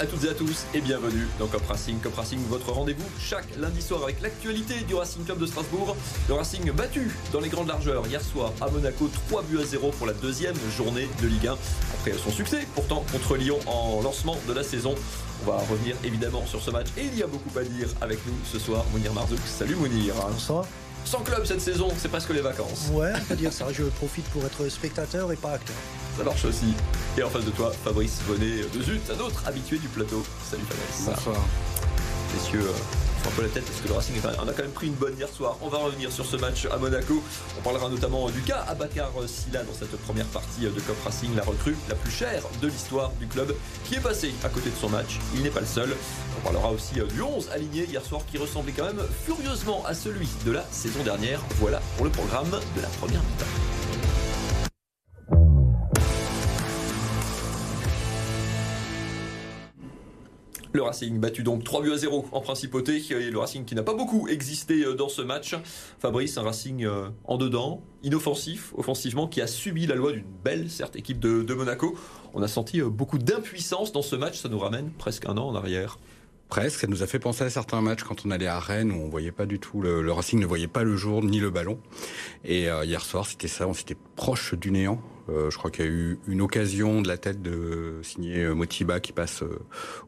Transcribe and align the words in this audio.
à 0.00 0.06
toutes 0.06 0.24
et 0.24 0.30
à 0.30 0.34
tous 0.34 0.64
et 0.72 0.80
bienvenue 0.80 1.26
dans 1.38 1.46
Cop 1.46 1.66
Racing. 1.66 1.98
Cop 2.00 2.14
Racing, 2.14 2.38
votre 2.48 2.72
rendez-vous 2.72 3.04
chaque 3.20 3.44
lundi 3.58 3.82
soir 3.82 4.02
avec 4.02 4.22
l'actualité 4.22 4.80
du 4.88 4.94
Racing 4.94 5.26
Club 5.26 5.38
de 5.38 5.44
Strasbourg. 5.44 5.94
Le 6.26 6.34
Racing 6.34 6.70
battu 6.72 7.14
dans 7.34 7.40
les 7.40 7.50
grandes 7.50 7.68
largeurs 7.68 8.06
hier 8.06 8.22
soir 8.22 8.50
à 8.62 8.70
Monaco, 8.70 9.10
3 9.28 9.42
buts 9.42 9.58
à 9.60 9.64
0 9.64 9.90
pour 9.90 10.06
la 10.06 10.14
deuxième 10.14 10.56
journée 10.74 11.06
de 11.20 11.26
Ligue 11.26 11.48
1. 11.48 11.52
Après 11.98 12.14
son 12.16 12.30
succès 12.30 12.66
pourtant 12.74 13.04
contre 13.12 13.36
Lyon 13.36 13.58
en 13.66 14.00
lancement 14.00 14.38
de 14.48 14.54
la 14.54 14.62
saison. 14.62 14.94
On 15.44 15.50
va 15.50 15.58
revenir 15.58 15.96
évidemment 16.02 16.46
sur 16.46 16.62
ce 16.62 16.70
match 16.70 16.86
et 16.96 17.04
il 17.04 17.18
y 17.18 17.22
a 17.22 17.26
beaucoup 17.26 17.58
à 17.58 17.62
dire 17.62 17.88
avec 18.00 18.26
nous 18.26 18.34
ce 18.50 18.58
soir. 18.58 18.86
Mounir 18.92 19.12
Marzouk, 19.12 19.40
salut 19.44 19.74
Mounir. 19.74 20.14
Bonsoir. 20.14 20.64
Sans 21.04 21.20
club 21.20 21.44
cette 21.44 21.60
saison, 21.60 21.88
c'est 21.98 22.08
presque 22.08 22.30
les 22.30 22.40
vacances. 22.40 22.88
Ouais, 22.92 23.12
on 23.16 23.24
peut 23.24 23.36
dire 23.36 23.52
ça. 23.52 23.66
Je 23.72 23.84
profite 23.84 24.26
pour 24.26 24.44
être 24.44 24.68
spectateur 24.68 25.32
et 25.32 25.36
pas 25.36 25.52
acteur. 25.52 25.76
Ça 26.16 26.24
marche 26.24 26.44
aussi. 26.44 26.74
Et 27.18 27.22
en 27.22 27.30
face 27.30 27.44
de 27.44 27.50
toi, 27.50 27.72
Fabrice 27.84 28.20
Bonnet 28.26 28.62
de 28.72 28.82
Zut, 28.82 29.02
un 29.10 29.20
autre 29.20 29.42
habitué 29.46 29.78
du 29.78 29.88
plateau. 29.88 30.24
Salut 30.48 30.62
Fabrice. 30.68 31.06
Bonsoir. 31.06 31.44
Messieurs, 32.34 32.62
euh, 32.62 32.72
un 33.26 33.30
peu 33.30 33.42
la 33.42 33.48
tête 33.48 33.64
parce 33.64 33.80
que 33.80 33.88
le 33.88 33.94
Racing 33.94 34.14
on 34.42 34.48
a 34.48 34.52
quand 34.52 34.62
même 34.62 34.72
pris 34.72 34.86
une 34.86 34.94
bonne 34.94 35.16
hier 35.16 35.28
soir. 35.28 35.56
On 35.62 35.68
va 35.68 35.78
revenir 35.78 36.10
sur 36.12 36.24
ce 36.24 36.36
match 36.36 36.66
à 36.70 36.76
Monaco. 36.76 37.22
On 37.58 37.62
parlera 37.62 37.88
notamment 37.88 38.28
du 38.30 38.40
cas 38.42 38.64
Abakar 38.68 39.10
Silla 39.26 39.62
dans 39.62 39.72
cette 39.72 39.96
première 40.02 40.26
partie 40.26 40.62
de 40.62 40.80
Cop 40.80 40.96
Racing, 41.04 41.34
la 41.36 41.42
recrue 41.42 41.76
la 41.88 41.94
plus 41.94 42.10
chère 42.10 42.42
de 42.60 42.68
l'histoire 42.68 43.12
du 43.18 43.26
club 43.26 43.54
qui 43.84 43.94
est 43.96 44.00
passé 44.00 44.32
à 44.44 44.48
côté 44.48 44.70
de 44.70 44.76
son 44.76 44.88
match. 44.88 45.18
Il 45.34 45.42
n'est 45.42 45.50
pas 45.50 45.60
le 45.60 45.66
seul. 45.66 45.94
On 46.38 46.40
parlera 46.42 46.70
aussi 46.70 47.00
euh, 47.00 47.06
du 47.06 47.22
11 47.22 47.50
aligné 47.50 47.84
hier 47.84 48.04
soir 48.04 48.22
qui 48.30 48.38
ressemblait 48.38 48.72
quand 48.76 48.86
même 48.86 49.02
furieusement 49.24 49.84
à 49.86 49.94
celui 49.94 50.28
de 50.44 50.52
la 50.52 50.64
saison 50.70 51.02
dernière. 51.02 51.40
Voilà 51.58 51.80
pour 51.96 52.06
le 52.06 52.12
programme 52.12 52.50
de 52.50 52.80
la 52.80 52.88
première 52.88 53.20
mi-temps. 53.20 53.69
Le 60.80 60.84
Racing 60.86 61.18
battu 61.18 61.42
donc 61.42 61.62
3 61.62 61.82
buts 61.82 61.92
à 61.92 61.98
0 61.98 62.28
en 62.32 62.40
principauté. 62.40 63.02
Et 63.10 63.30
le 63.30 63.38
Racing 63.38 63.66
qui 63.66 63.74
n'a 63.74 63.82
pas 63.82 63.92
beaucoup 63.92 64.28
existé 64.28 64.82
euh, 64.82 64.94
dans 64.94 65.10
ce 65.10 65.20
match. 65.20 65.54
Fabrice, 65.98 66.38
un 66.38 66.42
Racing 66.42 66.86
euh, 66.86 67.10
en 67.24 67.36
dedans, 67.36 67.82
inoffensif, 68.02 68.72
offensivement, 68.78 69.28
qui 69.28 69.42
a 69.42 69.46
subi 69.46 69.86
la 69.86 69.94
loi 69.94 70.12
d'une 70.12 70.24
belle, 70.42 70.70
certes, 70.70 70.96
équipe 70.96 71.20
de, 71.20 71.52
Monaco. 71.52 71.98
On 72.32 72.42
a 72.42 72.48
senti 72.48 72.80
euh, 72.80 72.88
beaucoup 72.88 73.18
d'impuissance 73.18 73.92
dans 73.92 74.00
ce 74.00 74.16
match. 74.16 74.38
Ça 74.38 74.48
nous 74.48 74.58
ramène 74.58 74.90
presque 74.92 75.26
un 75.26 75.36
an 75.36 75.48
en 75.48 75.54
arrière. 75.54 75.98
Presque, 76.48 76.80
ça 76.80 76.86
nous 76.86 77.02
a 77.02 77.06
fait 77.06 77.18
penser 77.18 77.44
à 77.44 77.50
certains 77.50 77.82
matchs 77.82 78.02
quand 78.02 78.24
on 78.24 78.30
allait 78.30 78.46
à 78.46 78.58
Rennes 78.58 78.90
où 78.90 79.02
on 79.02 79.10
voyait 79.10 79.32
pas 79.32 79.44
du 79.44 79.58
tout 79.58 79.82
le, 79.82 80.10
Racing 80.10 80.40
ne 80.40 80.46
voyait 80.46 80.66
pas 80.66 80.82
le 80.82 80.96
jour 80.96 81.22
ni 81.22 81.40
le 81.40 81.50
ballon. 81.50 81.78
Et 82.42 82.68
hier 82.84 83.02
soir, 83.02 83.26
c'était 83.26 83.48
ça, 83.48 83.68
on 83.68 83.74
s'était 83.74 83.98
proche 84.16 84.54
du 84.54 84.70
néant. 84.70 85.00
Euh, 85.28 85.50
je 85.50 85.58
crois 85.58 85.70
qu'il 85.70 85.84
y 85.84 85.88
a 85.88 85.90
eu 85.90 86.18
une 86.26 86.40
occasion 86.40 87.02
de 87.02 87.08
la 87.08 87.18
tête 87.18 87.42
de 87.42 88.00
signer 88.02 88.46
Motiba 88.48 89.00
qui 89.00 89.12
passe 89.12 89.42
euh, 89.42 89.58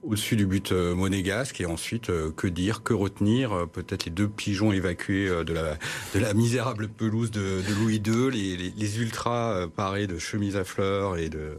au-dessus 0.03 0.37
du 0.37 0.47
but 0.47 0.73
euh, 0.73 0.95
monégasque 0.95 1.61
et 1.61 1.67
ensuite 1.67 2.11
que 2.37 2.47
dire, 2.47 2.83
que 2.83 2.95
retenir 2.95 3.67
Peut-être 3.73 4.05
les 4.05 4.11
deux 4.11 4.29
pigeons 4.29 4.73
évacués 4.73 5.29
de 5.45 5.53
la 5.53 5.77
de 6.15 6.21
la 6.21 6.35
misérable 6.35 6.89
pelouse 6.89 7.31
de, 7.31 7.41
de 7.41 7.75
Louis 7.81 8.03
II, 8.05 8.31
les, 8.31 8.57
les, 8.57 8.73
les 8.77 9.01
ultras 9.01 9.69
parés 9.69 10.07
de 10.07 10.19
chemises 10.19 10.57
à 10.57 10.65
fleurs 10.65 11.17
et 11.17 11.29
de 11.29 11.59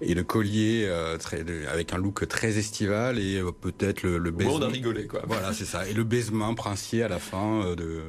et 0.00 0.14
de 0.14 0.22
colliers 0.22 0.90
très 1.18 1.44
avec 1.70 1.92
un 1.92 1.98
look 1.98 2.26
très 2.28 2.58
estival 2.58 3.18
et 3.18 3.42
peut-être 3.60 4.02
le, 4.02 4.18
le 4.18 4.30
baise. 4.30 4.48
on 4.50 4.62
a 4.62 4.68
rigolé 4.68 5.06
quoi. 5.06 5.22
Voilà, 5.26 5.52
c'est 5.52 5.64
ça. 5.64 5.88
Et 5.88 5.92
le 5.92 6.04
baisement 6.04 6.54
princier 6.54 7.02
à 7.02 7.08
la 7.08 7.18
fin 7.18 7.74
de 7.74 8.02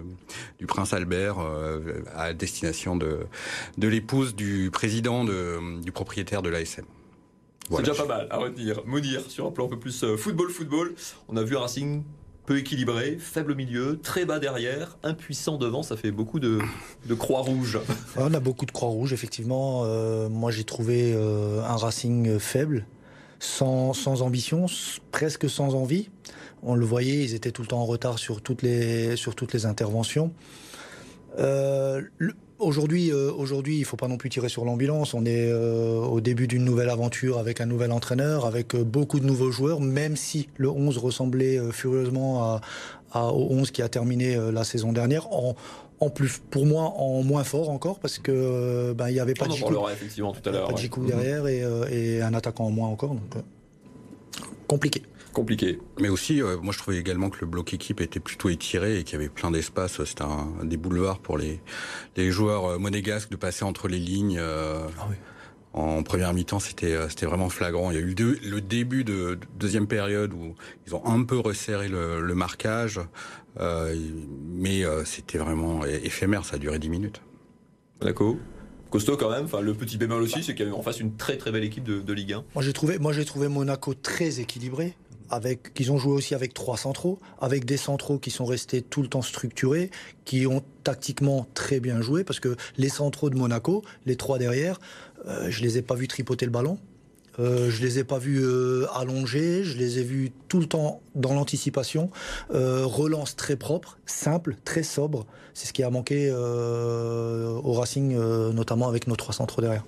du 0.60 0.66
prince 0.66 0.94
Albert 0.94 1.38
à 2.16 2.34
destination 2.34 2.96
de 2.96 3.20
de 3.78 3.88
l'épouse 3.88 4.36
du 4.36 4.70
président 4.72 4.93
président 4.94 5.24
de, 5.24 5.82
du 5.82 5.92
propriétaire 5.92 6.44
de 6.44 6.50
l'ASM. 6.50 6.86
Voilà. 7.68 7.84
C'est 7.84 7.92
déjà 7.92 8.04
pas 8.04 8.18
mal 8.18 8.28
à 8.30 8.38
retenir. 8.38 8.86
Mounir, 8.86 9.22
sur 9.28 9.48
un 9.48 9.52
plan 9.52 9.66
un 9.66 9.70
peu 9.70 9.80
plus 9.80 10.06
football-football, 10.18 10.94
on 11.30 11.36
a 11.36 11.42
vu 11.42 11.58
un 11.58 11.62
Racing 11.62 12.04
peu 12.46 12.60
équilibré, 12.60 13.18
faible 13.20 13.54
au 13.54 13.56
milieu, 13.56 14.00
très 14.04 14.26
bas 14.26 14.38
derrière, 14.38 15.00
impuissant 15.02 15.58
devant, 15.58 15.82
ça 15.82 15.98
fait 15.98 16.12
beaucoup 16.12 16.40
de, 16.40 16.60
de 17.08 17.14
croix 17.16 17.40
rouges. 17.40 17.80
On 18.18 18.34
a 18.36 18.40
beaucoup 18.40 18.68
de 18.68 18.72
croix 18.72 18.90
rouges, 18.90 19.14
effectivement. 19.14 19.84
Euh, 19.86 20.30
moi, 20.30 20.52
j'ai 20.52 20.66
trouvé 20.66 21.14
euh, 21.16 21.64
un 21.64 21.78
Racing 21.78 22.38
faible, 22.38 22.86
sans, 23.40 23.94
sans 23.94 24.22
ambition, 24.22 24.68
presque 25.12 25.50
sans 25.50 25.74
envie. 25.74 26.10
On 26.62 26.76
le 26.76 26.86
voyait, 26.86 27.24
ils 27.24 27.34
étaient 27.34 27.52
tout 27.52 27.64
le 27.64 27.68
temps 27.70 27.80
en 27.80 27.86
retard 27.86 28.20
sur 28.20 28.42
toutes 28.42 28.62
les, 28.62 29.16
sur 29.16 29.34
toutes 29.34 29.54
les 29.54 29.66
interventions. 29.66 30.34
Euh, 31.40 32.02
le, 32.20 32.34
Aujourd'hui, 32.64 33.12
euh, 33.12 33.32
aujourd'hui, 33.32 33.78
il 33.78 33.86
faut 33.86 33.98
pas 33.98 34.08
non 34.08 34.18
plus 34.18 34.30
tirer 34.30 34.48
sur 34.48 34.64
l'ambulance. 34.64 35.14
On 35.14 35.26
est 35.26 35.52
euh, 35.52 36.00
au 36.00 36.22
début 36.22 36.48
d'une 36.48 36.64
nouvelle 36.64 36.90
aventure 36.90 37.38
avec 37.38 37.60
un 37.60 37.66
nouvel 37.66 37.92
entraîneur, 37.92 38.46
avec 38.46 38.74
euh, 38.74 38.84
beaucoup 38.84 39.20
de 39.20 39.26
nouveaux 39.26 39.52
joueurs. 39.52 39.82
Même 39.82 40.16
si 40.16 40.48
le 40.56 40.70
11 40.70 40.98
ressemblait 40.98 41.60
furieusement 41.72 42.44
à, 42.44 42.62
à, 43.12 43.28
au 43.28 43.52
11 43.52 43.72
qui 43.72 43.82
a 43.82 43.90
terminé 43.90 44.38
la 44.52 44.64
saison 44.64 44.94
dernière, 44.94 45.32
en, 45.34 45.56
en 46.00 46.10
plus, 46.10 46.42
pour 46.50 46.66
moi, 46.66 46.94
en 46.98 47.22
moins 47.22 47.44
fort 47.44 47.70
encore, 47.70 48.00
parce 48.00 48.18
que 48.18 48.94
ben 48.94 49.10
il 49.10 49.16
y 49.16 49.20
avait 49.20 49.34
pas 49.34 49.48
de 49.48 49.54
effectivement 49.92 50.32
tout 50.32 50.48
à 50.48 50.52
l'heure. 50.52 50.68
pas 50.68 50.74
ouais. 50.74 51.08
Derrière 51.08 51.48
et, 51.48 51.64
et 51.92 52.22
un 52.22 52.34
attaquant 52.34 52.66
en 52.66 52.72
moins 52.72 52.88
encore. 52.88 53.12
Donc, 53.12 53.44
compliqué. 54.68 55.04
Compliqué. 55.34 55.80
Mais 56.00 56.10
aussi, 56.10 56.42
euh, 56.42 56.58
moi 56.62 56.74
je 56.74 56.78
trouvais 56.78 56.98
également 56.98 57.30
que 57.30 57.40
le 57.42 57.48
bloc 57.48 57.74
équipe 57.74 58.02
était 58.02 58.20
plutôt 58.20 58.50
étiré 58.50 59.00
et 59.00 59.04
qu'il 59.04 59.14
y 59.14 59.22
avait 59.22 59.30
plein 59.30 59.50
d'espace. 59.52 60.04
C'était 60.06 60.24
un, 60.24 60.48
des 60.64 60.78
boulevards 60.78 61.20
pour 61.20 61.38
les, 61.38 61.60
les 62.16 62.32
joueurs 62.32 62.66
euh, 62.66 62.78
monégasques 62.78 63.30
de 63.32 63.36
passer 63.36 63.66
entre 63.66 63.88
les 63.88 64.00
lignes. 64.00 64.38
euh, 64.40 64.88
Ah 65.00 65.08
oui. 65.10 65.16
En 65.76 66.04
première 66.04 66.36
mi-temps, 66.36 66.60
c'était 66.60 66.96
c'était 67.10 67.26
vraiment 67.26 67.50
flagrant. 67.50 67.90
Il 67.90 67.96
y 67.96 67.98
a 67.98 68.02
eu 68.02 68.14
le, 68.44 68.62
début 68.62 69.04
de, 69.04 69.34
de 69.34 69.40
deuxième 69.58 69.88
période 69.88 70.32
où 70.32 70.54
ils 70.86 70.94
ont 70.94 71.04
un 71.04 71.24
peu 71.24 71.40
resserré 71.40 71.88
le, 71.88 72.22
le 72.22 72.36
marquage, 72.36 73.00
euh, 73.60 73.96
mais 74.52 74.86
euh, 74.86 75.04
c'était 75.04 75.40
vraiment 75.40 75.84
éphémère. 75.84 76.46
Ça 76.46 76.58
a 76.58 76.60
duré 76.60 76.78
10 76.78 76.90
minutes. 76.90 77.22
Monaco. 78.02 78.38
Costaud 78.92 79.18
quand 79.18 79.32
même. 79.32 79.46
Enfin, 79.46 79.62
le 79.62 79.74
petit 79.74 79.98
bémol 79.98 80.22
aussi, 80.22 80.44
c'est 80.44 80.54
qu'il 80.54 80.64
y 80.68 80.70
avait 80.70 80.78
en 80.78 80.84
face 80.84 81.00
une 81.00 81.16
très 81.16 81.38
très 81.38 81.52
belle 81.52 81.64
équipe 81.64 81.84
de, 81.84 82.00
de 82.02 82.14
Ligue 82.14 82.34
1. 82.34 82.44
Moi 82.54 82.64
j'ai 82.64 82.74
trouvé, 82.74 83.00
moi 83.00 83.12
j'ai 83.12 83.26
trouvé 83.26 83.48
Monaco 83.48 83.96
très 83.96 84.40
équilibré. 84.40 84.94
Avec, 85.34 85.74
qu'ils 85.74 85.92
ont 85.92 85.98
joué 85.98 86.14
aussi 86.14 86.36
avec 86.36 86.54
trois 86.54 86.78
centraux, 86.78 87.18
avec 87.42 87.66
des 87.66 87.78
centraux 87.78 88.20
qui 88.20 88.30
sont 88.30 88.46
restés 88.46 88.84
tout 88.84 89.02
le 89.02 89.08
temps 89.08 89.24
structurés, 89.24 89.90
qui 90.26 90.46
ont 90.46 90.62
tactiquement 90.84 91.48
très 91.56 91.80
bien 91.80 92.02
joué, 92.02 92.24
parce 92.24 92.40
que 92.40 92.56
les 92.78 92.90
centraux 92.90 93.32
de 93.32 93.36
Monaco, 93.36 93.84
les 94.06 94.16
trois 94.16 94.38
derrière, 94.38 94.80
euh, 95.28 95.48
je 95.50 95.64
les 95.64 95.80
ai 95.80 95.82
pas 95.82 95.96
vus 95.96 96.08
tripoter 96.08 96.46
le 96.46 96.52
ballon. 96.52 96.78
Euh, 97.40 97.72
je 97.72 97.82
les 97.82 97.98
ai 97.98 98.04
pas 98.04 98.20
vus 98.20 98.44
euh, 98.44 98.86
allonger, 98.94 99.64
je 99.64 99.76
les 99.78 99.98
ai 99.98 100.04
vus 100.04 100.32
tout 100.50 100.60
le 100.60 100.68
temps 100.68 101.02
dans 101.16 101.34
l'anticipation. 101.34 102.12
Euh, 102.54 102.86
relance 102.86 103.36
très 103.36 103.56
propre, 103.56 103.98
simple, 104.06 104.56
très 104.66 104.84
sobre. 104.84 105.26
C'est 105.56 105.68
ce 105.68 105.74
qui 105.74 105.82
a 105.82 105.90
manqué 105.90 106.30
euh, 106.32 107.60
au 107.64 107.74
Racing, 107.74 108.16
notamment 108.54 108.88
avec 108.88 109.08
nos 109.08 109.16
trois 109.16 109.34
centraux 109.34 109.62
derrière. 109.62 109.84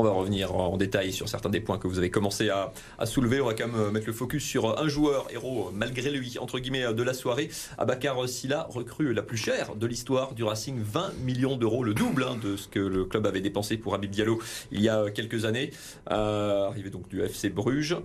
On 0.00 0.04
va 0.04 0.10
revenir 0.10 0.54
en 0.54 0.76
détail 0.76 1.12
sur 1.12 1.28
certains 1.28 1.50
des 1.50 1.58
points 1.58 1.76
que 1.76 1.88
vous 1.88 1.98
avez 1.98 2.08
commencé 2.08 2.50
à, 2.50 2.70
soulever. 3.04 3.40
On 3.40 3.46
va 3.46 3.54
quand 3.54 3.66
même 3.66 3.80
euh, 3.80 3.90
mettre 3.90 4.06
le 4.06 4.12
focus 4.12 4.44
sur 4.44 4.80
un 4.80 4.86
joueur 4.86 5.26
héros, 5.32 5.72
malgré 5.74 6.12
lui, 6.12 6.38
entre 6.38 6.60
guillemets, 6.60 6.94
de 6.94 7.02
la 7.02 7.12
soirée. 7.12 7.48
Abakar 7.78 8.28
Silla, 8.28 8.68
recrue 8.70 9.12
la 9.12 9.22
plus 9.22 9.36
chère 9.36 9.74
de 9.74 9.88
l'histoire 9.88 10.34
du 10.34 10.44
Racing, 10.44 10.78
20 10.80 11.14
millions 11.24 11.56
d'euros, 11.56 11.82
le 11.82 11.94
double 11.94 12.22
hein, 12.22 12.38
de 12.40 12.56
ce 12.56 12.68
que 12.68 12.78
le 12.78 13.06
club 13.06 13.26
avait 13.26 13.40
dépensé 13.40 13.76
pour 13.76 13.92
Habib 13.96 14.12
Diallo 14.12 14.38
il 14.70 14.82
y 14.82 14.88
a 14.88 15.10
quelques 15.10 15.46
années. 15.46 15.72
Euh, 16.12 16.68
arrivé 16.68 16.90
donc 16.90 17.08
du 17.08 17.20
FC 17.20 17.48
Bruges. 17.48 17.96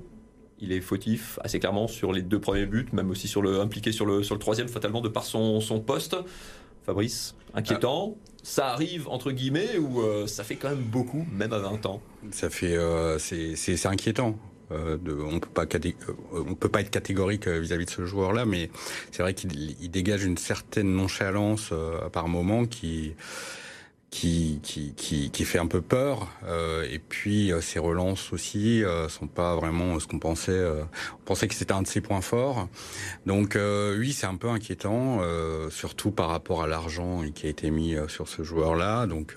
Il 0.59 0.71
est 0.71 0.81
fautif 0.81 1.37
assez 1.43 1.59
clairement 1.59 1.87
sur 1.87 2.11
les 2.11 2.23
deux 2.23 2.39
premiers 2.39 2.65
buts, 2.65 2.87
même 2.91 3.11
aussi 3.11 3.27
sur 3.27 3.43
le 3.43 3.59
impliqué 3.59 3.91
sur 3.91 4.07
le, 4.07 4.23
sur 4.23 4.33
le 4.33 4.39
troisième, 4.39 4.67
fatalement 4.67 5.01
de 5.01 5.09
par 5.09 5.25
son, 5.25 5.61
son 5.61 5.79
poste. 5.79 6.15
Fabrice, 6.85 7.35
inquiétant. 7.53 8.17
Ça 8.43 8.67
arrive 8.67 9.07
entre 9.07 9.31
guillemets 9.31 9.77
ou 9.77 10.01
euh, 10.01 10.27
ça 10.27 10.43
fait 10.43 10.57
quand 10.57 10.69
même 10.69 10.83
beaucoup, 10.83 11.25
même 11.31 11.53
à 11.53 11.59
20 11.59 11.85
ans? 11.85 12.01
Ça 12.31 12.49
fait, 12.49 12.75
euh, 12.75 13.17
c'est 13.17 13.85
inquiétant. 13.85 14.37
Euh, 14.71 14.97
on 15.25 15.39
peut 15.39 15.49
pas 15.49 15.63
euh, 15.63 16.55
peut 16.59 16.69
pas 16.69 16.81
être 16.81 16.89
catégorique 16.89 17.47
vis-à-vis 17.47 17.85
de 17.85 17.89
ce 17.89 18.05
joueur-là, 18.05 18.45
mais 18.45 18.69
c'est 19.11 19.21
vrai 19.21 19.33
qu'il 19.33 19.75
il 19.79 19.89
dégage 19.89 20.25
une 20.25 20.37
certaine 20.37 20.93
nonchalance 20.93 21.73
par 22.11 22.27
moment 22.27 22.65
qui 22.65 23.13
qui, 24.13 24.59
qui, 24.61 24.93
qui, 24.93 25.31
qui 25.31 25.43
fait 25.43 25.57
un 25.57 25.65
peu 25.65 25.81
peur. 25.81 26.27
Euh, 26.45 26.85
et 26.87 26.99
puis 26.99 27.51
euh, 27.51 27.61
ses 27.61 27.79
relances 27.79 28.31
aussi 28.31 28.83
euh, 28.83 29.09
sont 29.09 29.25
pas 29.25 29.55
vraiment 29.55 29.99
ce 29.99 30.05
qu'on 30.05 30.19
pensait. 30.19 30.51
euh, 30.51 30.83
on 31.19 31.23
pensait 31.25 31.47
que 31.47 31.55
c'était 31.55 31.73
un 31.73 31.81
de 31.81 31.87
ses 31.87 31.99
points 31.99 32.21
forts. 32.21 32.69
Donc 33.25 33.55
euh, 33.55 33.97
oui, 33.97 34.13
c'est 34.13 34.27
un 34.27 34.35
peu 34.35 34.49
inquiétant, 34.49 35.17
euh, 35.21 35.71
surtout 35.71 36.11
par 36.11 36.29
rapport 36.29 36.61
à 36.61 36.67
l'argent 36.67 37.23
qui 37.33 37.47
a 37.47 37.49
été 37.49 37.71
mis 37.71 37.95
sur 38.07 38.27
ce 38.27 38.43
joueur-là. 38.43 39.07
Donc 39.07 39.35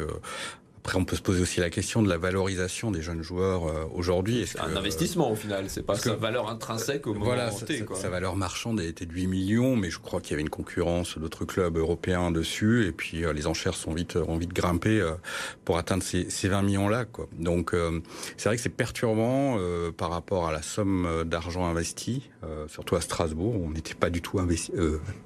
Après, 0.86 0.98
on 0.98 1.04
peut 1.04 1.16
se 1.16 1.22
poser 1.22 1.42
aussi 1.42 1.58
la 1.58 1.68
question 1.68 2.00
de 2.00 2.08
la 2.08 2.16
valorisation 2.16 2.92
des 2.92 3.02
jeunes 3.02 3.20
joueurs 3.20 3.66
euh, 3.66 3.86
aujourd'hui. 3.92 4.46
C'est 4.46 4.60
un 4.60 4.76
investissement 4.76 5.32
au 5.32 5.34
final, 5.34 5.64
c'est 5.66 5.82
pas 5.82 5.96
sa 5.96 6.14
valeur 6.14 6.48
intrinsèque 6.48 7.08
au 7.08 7.12
moment 7.12 7.24
voilà, 7.24 7.50
T, 7.50 7.84
sa, 7.88 7.94
sa, 7.96 8.08
valeur 8.08 8.36
marchande 8.36 8.80
était 8.80 9.04
de 9.04 9.12
8 9.12 9.26
millions, 9.26 9.74
mais 9.74 9.90
je 9.90 9.98
crois 9.98 10.20
qu'il 10.20 10.30
y 10.30 10.34
avait 10.34 10.42
une 10.42 10.48
concurrence 10.48 11.18
d'autres 11.18 11.44
clubs 11.44 11.76
européens 11.76 12.30
dessus, 12.30 12.86
et 12.86 12.92
puis 12.92 13.24
euh, 13.24 13.32
les 13.32 13.48
enchères 13.48 13.74
sont 13.74 13.94
vite, 13.94 14.14
ont 14.14 14.36
vite 14.36 14.52
grimpé 14.52 15.00
euh, 15.00 15.14
pour 15.64 15.76
atteindre 15.76 16.04
ces, 16.04 16.30
ces 16.30 16.46
20 16.46 16.62
millions-là. 16.62 17.04
Quoi. 17.04 17.26
Donc 17.36 17.74
euh, 17.74 18.00
c'est 18.36 18.48
vrai 18.48 18.54
que 18.54 18.62
c'est 18.62 18.68
perturbant 18.68 19.56
euh, 19.58 19.90
par 19.90 20.10
rapport 20.10 20.46
à 20.46 20.52
la 20.52 20.62
somme 20.62 21.24
d'argent 21.24 21.66
investi, 21.66 22.30
surtout 22.68 22.94
à 22.94 23.00
Strasbourg, 23.00 23.60
on 23.60 23.70
n'était 23.70 23.94
pas 23.94 24.08
du 24.08 24.22
tout 24.22 24.38
investi, 24.38 24.70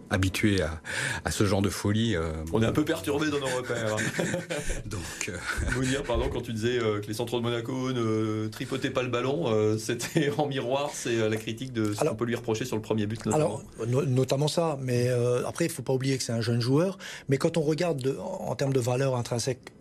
habitué 0.08 0.62
à, 0.62 0.80
à, 1.26 1.30
ce 1.30 1.44
genre 1.44 1.60
de 1.60 1.68
folie. 1.68 2.16
on 2.50 2.62
est 2.62 2.66
un 2.66 2.72
peu 2.72 2.82
perturbé 2.82 3.28
dans 3.28 3.40
nos 3.40 3.46
repères. 3.58 3.96
Donc 4.86 5.30
vous 5.72 5.84
dire, 5.84 6.02
pardon, 6.02 6.28
quand 6.32 6.40
tu 6.40 6.52
disais 6.52 6.78
euh, 6.78 7.00
que 7.00 7.06
les 7.06 7.14
centraux 7.14 7.38
de 7.38 7.42
Monaco 7.42 7.92
ne 7.92 8.48
tripotaient 8.48 8.90
pas 8.90 9.02
le 9.02 9.08
ballon, 9.08 9.44
euh, 9.46 9.78
c'était 9.78 10.30
en 10.36 10.46
miroir, 10.46 10.90
c'est 10.92 11.18
euh, 11.18 11.28
la 11.28 11.36
critique 11.36 11.72
de 11.72 11.92
ce 11.92 12.04
qu'on 12.04 12.14
peut 12.14 12.24
lui 12.24 12.34
reprocher 12.34 12.64
sur 12.64 12.76
le 12.76 12.82
premier 12.82 13.06
but 13.06 13.24
notamment. 13.26 13.60
Alors, 13.80 14.06
notamment 14.06 14.48
ça, 14.48 14.78
mais 14.80 15.08
après, 15.46 15.66
il 15.66 15.68
ne 15.68 15.72
faut 15.72 15.82
pas 15.82 15.92
oublier 15.92 16.16
que 16.16 16.22
c'est 16.22 16.32
un 16.32 16.40
jeune 16.40 16.60
joueur. 16.60 16.98
Mais 17.28 17.36
quand 17.36 17.56
on 17.56 17.62
regarde 17.62 18.00
de, 18.00 18.16
en 18.18 18.54
termes 18.54 18.72
de 18.72 18.80
valeur 18.80 19.16
intrinsèque, 19.16 19.72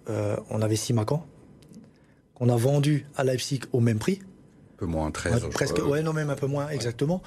on 0.50 0.62
avait 0.62 0.76
Simacan, 0.76 1.26
qu'on 2.36 2.50
a 2.50 2.56
vendu 2.56 3.08
à 3.16 3.24
Leipzig 3.24 3.62
au 3.74 3.80
même 3.80 4.00
prix. 4.00 4.20
Un 4.22 4.78
peu 4.78 4.86
moins, 4.86 5.12
13. 5.12 5.44
Ouais, 5.44 5.50
presque, 5.50 5.78
ouais, 5.86 6.02
non, 6.02 6.14
même 6.14 6.30
un 6.30 6.36
peu 6.36 6.48
moins, 6.48 6.70
exactement 6.70 7.22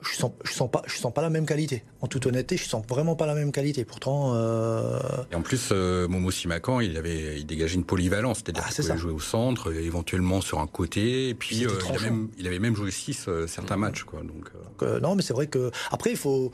je 0.00 0.16
sens, 0.16 0.32
je 0.44 0.52
sens 0.52 0.70
pas, 0.70 0.82
je 0.86 0.96
sens 0.96 1.12
pas 1.12 1.22
la 1.22 1.30
même 1.30 1.46
qualité. 1.46 1.82
En 2.00 2.06
toute 2.06 2.26
honnêteté, 2.26 2.56
je 2.56 2.68
sens 2.68 2.84
vraiment 2.88 3.16
pas 3.16 3.26
la 3.26 3.34
même 3.34 3.50
qualité. 3.50 3.84
Pourtant. 3.84 4.32
Euh... 4.34 4.98
Et 5.32 5.34
en 5.34 5.42
plus, 5.42 5.70
euh, 5.72 6.06
Momo 6.06 6.30
Simakan, 6.30 6.80
il 6.80 6.96
avait, 6.96 7.38
il 7.38 7.46
dégageait 7.46 7.74
une 7.74 7.84
polyvalence, 7.84 8.38
c'est-à-dire 8.38 8.64
ah, 8.66 8.72
qu'il 8.72 8.84
pouvait 8.84 8.98
jouer 8.98 9.12
au 9.12 9.20
centre, 9.20 9.72
éventuellement 9.72 10.40
sur 10.40 10.60
un 10.60 10.66
côté, 10.66 11.28
et 11.28 11.34
puis 11.34 11.66
euh, 11.66 11.70
il, 11.84 11.94
avait 11.94 12.10
même, 12.10 12.28
il, 12.38 12.46
avait 12.46 12.58
même, 12.58 12.76
joué 12.76 12.90
6 12.90 13.24
euh, 13.26 13.46
certains 13.46 13.76
mmh. 13.76 13.80
matchs, 13.80 14.04
quoi. 14.04 14.20
Donc. 14.20 14.50
Euh, 14.82 15.00
non, 15.00 15.16
mais 15.16 15.22
c'est 15.22 15.34
vrai 15.34 15.48
que 15.48 15.70
après, 15.90 16.10
il 16.10 16.16
faut. 16.16 16.52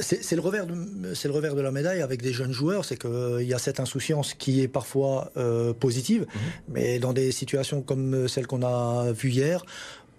c'est 0.00 0.32
le 0.32 0.40
revers, 0.40 0.66
c'est 1.14 1.28
le 1.28 1.34
revers 1.34 1.54
de 1.54 1.60
la 1.60 1.70
médaille 1.70 2.02
avec 2.02 2.22
des 2.22 2.32
jeunes 2.32 2.52
joueurs, 2.52 2.84
c'est 2.84 2.96
qu'il 2.96 3.46
y 3.46 3.54
a 3.54 3.58
cette 3.58 3.78
insouciance 3.78 4.34
qui 4.34 4.62
est 4.62 4.68
parfois 4.68 5.30
positive, 5.78 6.22
mmh. 6.22 6.38
mais 6.68 6.98
dans 6.98 7.12
des 7.12 7.30
situations 7.30 7.82
comme 7.82 8.26
celle 8.26 8.46
qu'on 8.46 8.62
a 8.62 9.12
vue 9.12 9.30
hier 9.30 9.64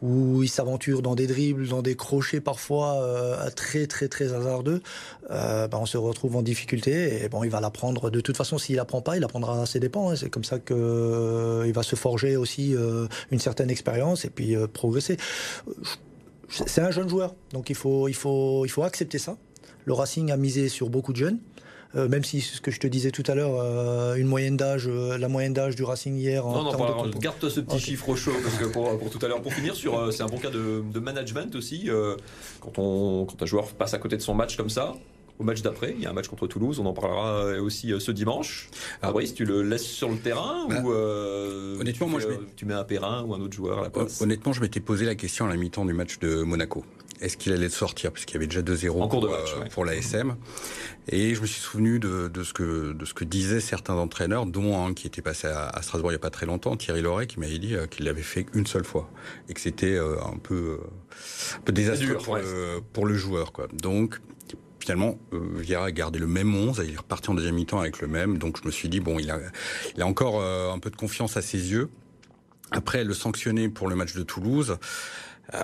où 0.01 0.44
il 0.44 0.50
s'aventure 0.50 1.01
dans 1.01 1.15
des 1.15 1.27
dribbles, 1.27 1.68
dans 1.68 1.81
des 1.81 1.95
crochets 1.95 2.42
parfois 2.42 2.95
euh, 2.95 3.50
très 3.51 3.88
très 3.88 4.07
très 4.07 4.33
hasardeux, 4.33 4.81
euh, 5.31 5.68
ben 5.68 5.80
on 5.80 5.86
se 5.86 5.97
retrouve 5.97 6.36
en 6.36 6.42
difficulté 6.42 7.24
et 7.24 7.30
bon 7.30 7.44
il 7.44 7.50
va 7.50 7.62
l'apprendre 7.62 8.09
de 8.09 8.19
toute 8.19 8.38
façon. 8.38 8.57
S'il 8.57 8.80
apprend 8.80 9.01
pas 9.01 9.18
il 9.18 9.24
apprendra 9.24 9.62
à 9.62 9.65
ses 9.65 9.80
dépens 9.80 10.12
hein. 10.12 10.15
c'est 10.15 10.30
comme 10.30 10.44
ça 10.44 10.59
que 10.59 10.74
euh, 10.74 11.68
il 11.68 11.74
va 11.74 11.83
se 11.83 11.95
forger 11.95 12.36
aussi 12.36 12.75
euh, 12.75 13.07
une 13.31 13.39
certaine 13.39 13.69
expérience 13.69 14.25
et 14.25 14.30
puis 14.30 14.56
progresser. 14.74 15.18
C'est 16.50 16.81
un 16.81 16.92
jeune 16.92 17.09
joueur 17.09 17.33
donc 17.53 17.69
il 17.69 17.75
faut 17.75 18.07
il 18.07 18.15
faut 18.15 18.65
il 18.65 18.69
faut 18.69 18.83
accepter 18.83 19.18
ça. 19.18 19.38
Le 19.86 19.94
Racing 19.94 20.31
a 20.31 20.38
misé 20.38 20.68
sur 20.68 20.89
beaucoup 20.89 21.13
de 21.13 21.18
jeunes 21.18 21.39
euh, 21.95 22.07
même 22.07 22.24
si 22.24 22.42
ce 22.42 22.62
que 22.62 22.71
je 22.71 22.80
te 22.80 22.88
disais 22.88 23.12
tout 23.12 23.24
à 23.27 23.36
l'heure, 23.36 23.59
euh, 23.59 24.15
une 24.15 24.27
moyenne 24.27 24.57
d'âge, 24.57 24.88
euh, 24.88 25.18
la 25.18 25.27
moyenne 25.27 25.53
d'âge 25.53 25.75
du 25.75 25.83
Racing 25.83 26.15
hier. 26.15 26.44
Non, 26.44 26.63
non, 26.63 27.07
de... 27.07 27.18
garde-toi 27.18 27.50
ce 27.50 27.59
petit 27.59 27.80
chiffre 27.80 28.09
au 28.09 28.15
chaud 28.15 28.33
parce 28.44 28.56
que 28.57 28.65
pour, 28.65 28.97
pour 28.97 29.09
tout 29.09 29.19
à 29.24 29.27
l'heure, 29.27 29.42
pour 29.42 29.53
finir 29.53 29.75
sur, 29.75 30.12
c'est 30.13 30.24
un 30.24 30.27
bon 30.27 30.38
cas 30.38 30.50
de, 30.50 30.83
de 30.92 31.00
management 31.00 31.56
aussi. 31.56 31.89
quand 32.59 32.77
on, 32.77 33.25
quand 33.25 33.42
un 33.42 33.45
joueur 33.45 33.68
passe 33.68 33.94
à 33.94 33.97
côté 33.97 34.18
de 34.18 34.21
son 34.21 34.33
match 34.33 34.57
comme 34.57 34.69
ça, 34.69 34.95
au 35.39 35.44
match 35.44 35.62
d'après. 35.62 35.94
Il 35.97 36.03
y 36.03 36.06
a 36.06 36.09
un 36.09 36.13
match 36.13 36.27
contre 36.27 36.47
Toulouse, 36.47 36.80
on 36.80 36.86
en 36.86 36.94
parlera 36.94 37.59
aussi 37.59 37.94
ce 38.00 38.12
dimanche. 38.12 38.69
Ah. 39.01 39.12
Brice, 39.12 39.33
tu 39.33 39.45
le 39.45 39.63
laisses 39.63 39.86
sur 39.86 40.09
le 40.09 40.18
terrain 40.18 40.68
bah, 40.69 40.81
ou 40.81 40.92
euh, 40.92 41.80
honnêtement, 41.80 42.07
tu, 42.07 42.12
moi, 42.12 42.19
je 42.21 42.27
tu 42.56 42.65
mets 42.65 42.74
un 42.74 42.83
Perrin 42.83 43.24
ou 43.24 43.33
un 43.33 43.42
autre 43.42 43.56
joueur 43.56 43.80
à 43.80 43.83
la 43.83 43.89
place? 43.89 44.21
Honnêtement, 44.21 44.53
je 44.53 44.62
m'étais 44.62 44.80
posé 44.80 45.06
la 45.06 45.15
question 45.15 45.45
à 45.45 45.50
la 45.50 45.56
mi-temps 45.56 45.86
du 45.86 45.94
match 45.94 46.19
de 46.19 46.44
Monaco 46.44 46.86
est-ce 47.21 47.38
qu'il 47.38 47.53
allait 47.53 47.69
sortir 47.69 48.12
parce 48.12 48.25
qu'il 48.25 48.35
y 48.35 48.38
avait 48.38 48.47
déjà 48.47 48.62
2-0 48.62 49.09
pour, 49.09 49.29
match, 49.29 49.53
euh, 49.56 49.65
pour 49.71 49.85
l'ASM 49.85 50.35
et 51.07 51.35
je 51.35 51.41
me 51.41 51.45
suis 51.45 51.62
souvenu 51.62 52.00
de, 52.00 52.27
de, 52.27 52.44
ce 52.44 52.53
que 52.53 52.94
de 52.94 53.06
ce 53.06 53.13
que 53.13 53.23
disaient 53.23 53.59
certains 53.59 53.95
entraîneurs 53.95 54.45
dont 54.45 54.85
un 54.85 54.94
qui 54.94 55.07
était 55.07 55.21
passé 55.21 55.47
à, 55.47 55.67
à 55.67 55.81
Strasbourg 55.81 56.12
il 56.12 56.15
y 56.15 56.17
a 56.17 56.19
pas 56.19 56.29
très 56.29 56.45
longtemps 56.45 56.75
Thierry 56.75 57.01
Loret 57.01 57.27
qui 57.27 57.39
m'avait 57.39 57.59
dit 57.59 57.75
euh, 57.75 57.88
qu'il 57.88 58.06
l'avait 58.06 58.21
fait 58.21 58.45
une 58.53 58.67
seule 58.67 58.85
fois 58.85 59.09
et 59.50 59.53
que 59.53 59.62
c'était 59.62 59.95
euh, 59.95 60.17
un 60.23 60.38
peu 60.38 60.79
un 61.57 61.62
peu 61.62 61.71
désastreux 61.71 62.07
dur, 62.07 62.23
pour, 62.23 62.38
le, 62.38 62.81
pour, 62.94 63.06
le 63.06 63.15
joueur 63.15 63.51
quoi. 63.51 63.68
Donc 63.73 64.19
finalement, 64.79 65.18
Vieira 65.31 65.85
a 65.85 65.91
gardé 65.91 66.19
le 66.19 66.27
même 66.27 66.53
11, 66.53 66.83
il 66.85 66.94
est 66.94 66.97
reparti 66.97 67.31
en 67.31 67.33
deuxième 67.33 67.56
mi-temps 67.56 67.79
avec 67.79 68.01
le 68.01 68.07
même, 68.07 68.38
donc 68.38 68.59
je 68.61 68.68
me 68.68 68.71
suis 68.71 68.88
dit, 68.88 69.00
bon, 69.00 69.18
il 69.18 69.31
a, 69.31 69.39
il 69.95 70.01
a 70.03 70.06
encore 70.06 70.44
un 70.44 70.77
peu 70.77 70.91
de 70.91 70.95
confiance 70.95 71.38
à 71.38 71.41
ses 71.41 71.71
yeux. 71.71 71.89
Après, 72.71 73.03
le 73.03 73.13
sanctionner 73.13 73.69
pour 73.69 73.88
le 73.88 73.95
match 73.95 74.13
de 74.13 74.23
Toulouse, 74.23 74.77
euh, 75.53 75.59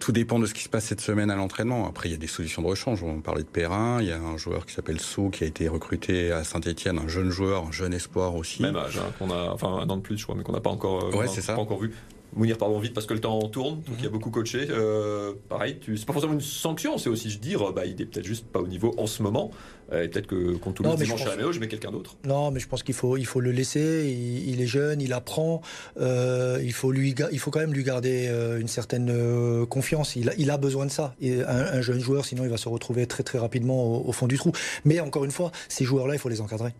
tout 0.00 0.12
dépend 0.12 0.38
de 0.38 0.46
ce 0.46 0.54
qui 0.54 0.62
se 0.62 0.68
passe 0.68 0.86
cette 0.86 1.02
semaine 1.02 1.30
à 1.30 1.36
l'entraînement. 1.36 1.86
Après, 1.86 2.08
il 2.08 2.12
y 2.12 2.14
a 2.14 2.18
des 2.18 2.26
solutions 2.26 2.62
de 2.62 2.66
rechange. 2.66 3.02
On 3.02 3.20
parlait 3.20 3.42
de 3.42 3.48
Perrin. 3.48 4.00
Il 4.00 4.08
y 4.08 4.12
a 4.12 4.18
un 4.18 4.38
joueur 4.38 4.66
qui 4.66 4.72
s'appelle 4.72 4.98
Sceaux 4.98 5.28
qui 5.28 5.44
a 5.44 5.46
été 5.46 5.68
recruté 5.68 6.32
à 6.32 6.42
Saint-Etienne, 6.42 6.98
un 6.98 7.06
jeune 7.06 7.30
joueur, 7.30 7.66
un 7.68 7.72
jeune 7.72 7.92
espoir 7.92 8.34
aussi. 8.34 8.62
Même 8.62 8.76
âge, 8.76 8.96
hein, 8.96 9.12
qu'on 9.18 9.30
a, 9.30 9.50
enfin 9.52 9.68
un 9.68 9.88
an 9.88 9.96
de 9.98 10.02
plus, 10.02 10.16
je 10.16 10.24
crois, 10.24 10.34
mais 10.34 10.42
qu'on 10.42 10.52
n'a 10.52 10.60
pas 10.60 10.70
encore, 10.70 11.14
ouais, 11.14 11.28
c'est 11.28 11.42
ça. 11.42 11.54
pas 11.54 11.60
encore 11.60 11.80
vu. 11.80 11.92
Mounir, 12.34 12.56
pardon, 12.58 12.78
vite 12.78 12.94
parce 12.94 13.06
que 13.06 13.14
le 13.14 13.20
temps 13.20 13.40
tourne, 13.48 13.80
donc 13.80 13.88
mm 13.88 13.92
-hmm. 13.92 13.98
il 13.98 14.04
y 14.04 14.06
a 14.06 14.10
beaucoup 14.10 14.30
coaché. 14.30 14.68
Euh, 14.70 15.32
pareil, 15.48 15.78
tu... 15.80 15.96
c'est 15.96 16.06
pas 16.06 16.12
forcément 16.12 16.34
une 16.34 16.40
sanction, 16.40 16.96
c'est 16.96 17.10
aussi 17.10 17.28
se 17.30 17.38
dire, 17.38 17.72
bah, 17.72 17.84
il 17.84 18.00
est 18.00 18.06
peut-être 18.06 18.26
juste 18.26 18.46
pas 18.46 18.60
au 18.60 18.68
niveau 18.68 18.94
en 18.98 19.06
ce 19.06 19.22
moment. 19.22 19.50
Euh, 19.92 20.04
et 20.04 20.08
peut-être 20.08 20.26
que 20.26 20.54
contre 20.56 20.82
tout 20.82 20.82
le 20.82 20.96
dimanche 20.96 21.22
à 21.22 21.30
la 21.30 21.36
Méo, 21.36 21.52
je 21.52 21.60
mets 21.60 21.68
quelqu'un 21.68 21.90
d'autre. 21.90 22.16
Non, 22.24 22.50
mais 22.50 22.60
je 22.60 22.68
pense 22.68 22.82
qu'il 22.82 22.94
faut, 22.94 23.16
il 23.16 23.26
faut 23.26 23.40
le 23.40 23.50
laisser. 23.50 24.04
Il, 24.06 24.50
il 24.50 24.60
est 24.60 24.66
jeune, 24.66 25.00
il 25.00 25.12
apprend. 25.12 25.62
Euh, 26.00 26.60
il 26.62 26.72
faut 26.72 26.92
lui, 26.92 27.14
il 27.32 27.38
faut 27.38 27.50
quand 27.50 27.60
même 27.60 27.72
lui 27.72 27.84
garder 27.84 28.28
euh, 28.28 28.60
une 28.60 28.68
certaine 28.68 29.66
confiance. 29.66 30.16
Il 30.16 30.30
a, 30.30 30.32
il 30.38 30.50
a 30.50 30.56
besoin 30.56 30.86
de 30.86 30.90
ça. 30.90 31.14
Et 31.20 31.42
un, 31.42 31.46
un, 31.46 31.80
jeune 31.80 32.00
joueur, 32.00 32.24
sinon 32.24 32.44
il 32.44 32.50
va 32.50 32.56
se 32.56 32.68
retrouver 32.68 33.06
très 33.06 33.22
très 33.22 33.38
rapidement 33.38 33.84
au, 33.84 34.08
au 34.08 34.12
fond 34.12 34.26
du 34.26 34.38
trou. 34.38 34.52
Mais 34.84 35.00
encore 35.00 35.24
une 35.24 35.30
fois, 35.30 35.50
ces 35.68 35.84
joueurs-là, 35.84 36.14
il 36.14 36.18
faut 36.18 36.28
les 36.28 36.40
encadrer. 36.40 36.72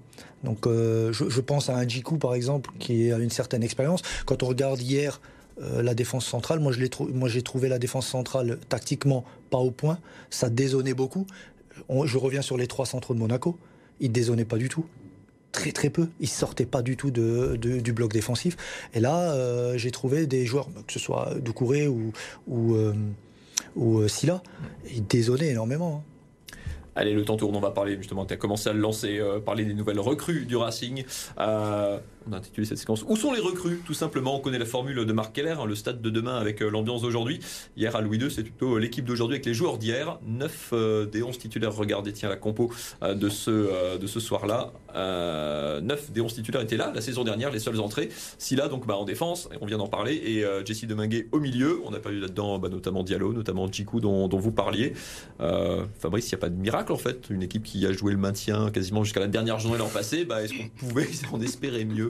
Donc, 0.44 0.66
euh, 0.66 1.12
je, 1.12 1.28
je, 1.28 1.40
pense 1.40 1.68
à 1.68 1.76
un 1.76 1.86
Jiku 1.86 2.16
par 2.16 2.34
exemple 2.34 2.70
qui 2.78 3.12
a 3.12 3.18
une 3.18 3.30
certaine 3.30 3.62
expérience. 3.62 4.02
Quand 4.24 4.42
on 4.42 4.46
regarde 4.46 4.80
hier 4.80 5.20
euh, 5.62 5.82
la 5.82 5.94
défense 5.94 6.24
centrale. 6.26 6.58
Moi, 6.58 6.72
je 6.72 6.86
trou 6.86 7.08
moi, 7.12 7.28
j'ai 7.28 7.42
trouvé 7.42 7.68
la 7.68 7.78
défense 7.78 8.06
centrale 8.06 8.58
tactiquement 8.68 9.24
pas 9.50 9.58
au 9.58 9.70
point. 9.70 9.98
Ça 10.30 10.48
désonnait 10.48 10.94
beaucoup. 10.94 11.26
Je 11.88 12.18
reviens 12.18 12.42
sur 12.42 12.56
les 12.56 12.66
trois 12.66 12.86
centraux 12.86 13.14
de 13.14 13.18
Monaco. 13.18 13.58
Ils 14.00 14.12
désonnaient 14.12 14.44
pas 14.44 14.56
du 14.56 14.68
tout. 14.68 14.84
Très 15.52 15.72
très 15.72 15.90
peu. 15.90 16.08
Ils 16.20 16.28
sortaient 16.28 16.66
pas 16.66 16.82
du 16.82 16.96
tout 16.96 17.10
du 17.10 17.92
bloc 17.92 18.12
défensif. 18.12 18.56
Et 18.94 19.00
là, 19.00 19.32
euh, 19.32 19.76
j'ai 19.76 19.90
trouvé 19.90 20.26
des 20.26 20.46
joueurs, 20.46 20.68
que 20.86 20.92
ce 20.92 20.98
soit 20.98 21.34
Doucouré 21.40 21.88
ou, 21.88 22.12
ou, 22.46 22.74
euh, 22.74 22.94
euh, 23.76 24.08
Silla, 24.08 24.42
ils 24.92 25.06
désonnaient 25.06 25.50
énormément. 25.50 26.02
Hein. 26.02 26.52
Allez, 26.96 27.14
le 27.14 27.24
temps 27.24 27.36
tourne, 27.36 27.54
on 27.54 27.60
va 27.60 27.70
parler 27.70 27.96
justement, 27.96 28.26
tu 28.26 28.34
as 28.34 28.36
commencé 28.36 28.68
à 28.68 28.72
le 28.72 28.80
lancer, 28.80 29.20
parler 29.46 29.64
des 29.64 29.74
nouvelles 29.74 30.00
recrues 30.00 30.44
du 30.44 30.56
Racing. 30.56 31.04
On 32.28 32.32
a 32.32 32.36
intitulé 32.36 32.66
cette 32.66 32.78
séquence 32.78 33.04
Où 33.08 33.16
sont 33.16 33.32
les 33.32 33.40
recrues? 33.40 33.80
Tout 33.86 33.94
simplement, 33.94 34.36
on 34.36 34.40
connaît 34.40 34.58
la 34.58 34.66
formule 34.66 35.04
de 35.06 35.12
Marc 35.12 35.34
Keller, 35.34 35.56
hein, 35.58 35.64
le 35.64 35.74
stade 35.74 36.02
de 36.02 36.10
demain 36.10 36.36
avec 36.36 36.62
euh, 36.62 36.70
l'ambiance 36.70 37.02
d'aujourd'hui. 37.02 37.40
Hier 37.76 37.94
à 37.96 38.00
Louis 38.00 38.18
II, 38.18 38.30
c'est 38.30 38.42
plutôt 38.42 38.76
euh, 38.76 38.78
l'équipe 38.78 39.04
d'aujourd'hui 39.04 39.36
avec 39.36 39.46
les 39.46 39.54
joueurs 39.54 39.78
d'hier. 39.78 40.18
9 40.26 40.70
euh, 40.72 41.06
des 41.06 41.22
11 41.22 41.38
titulaires, 41.38 41.74
regardez, 41.74 42.12
tiens 42.12 42.28
la 42.28 42.36
compo 42.36 42.70
de 43.02 43.28
ce, 43.28 43.98
ce 44.06 44.20
soir-là. 44.20 44.72
9 44.94 46.12
des 46.12 46.20
11 46.20 46.34
titulaires 46.34 46.62
étaient 46.62 46.76
là 46.76 46.92
la 46.94 47.00
saison 47.00 47.24
dernière, 47.24 47.50
les 47.50 47.58
seules 47.58 47.80
entrées. 47.80 48.10
Silla 48.38 48.68
donc 48.68 48.86
bah, 48.86 48.96
en 48.96 49.04
défense, 49.04 49.48
on 49.60 49.66
vient 49.66 49.78
d'en 49.78 49.88
parler, 49.88 50.14
et 50.14 50.44
Jesse 50.64 50.84
Deminguet 50.84 51.28
au 51.32 51.40
milieu. 51.40 51.80
On 51.84 51.90
n'a 51.90 52.00
pas 52.00 52.10
eu 52.10 52.20
là-dedans 52.20 52.58
bah, 52.58 52.68
notamment 52.68 53.02
Diallo, 53.02 53.32
notamment 53.32 53.68
dont, 53.94 54.28
dont 54.28 54.38
vous 54.38 54.52
parliez. 54.52 54.92
Fabrice, 55.38 56.30
il 56.30 56.34
n'y 56.34 56.38
a 56.38 56.40
pas 56.40 56.48
de 56.48 56.56
miracle 56.60 56.92
en 56.92 56.96
fait. 56.96 57.28
Une 57.30 57.42
équipe 57.42 57.62
qui 57.62 57.86
a 57.86 57.92
joué 57.92 58.12
le 58.12 58.18
maintien 58.18 58.70
quasiment 58.70 59.04
jusqu'à 59.04 59.20
la 59.20 59.28
dernière 59.28 59.58
journée 59.58 59.78
l'an 59.78 59.88
passé, 59.88 60.24
bah, 60.24 60.42
est-ce 60.42 60.54
qu'on 60.54 60.68
pouvait 60.68 61.08
en 61.32 61.40
espérer 61.40 61.84
mieux? 61.84 62.09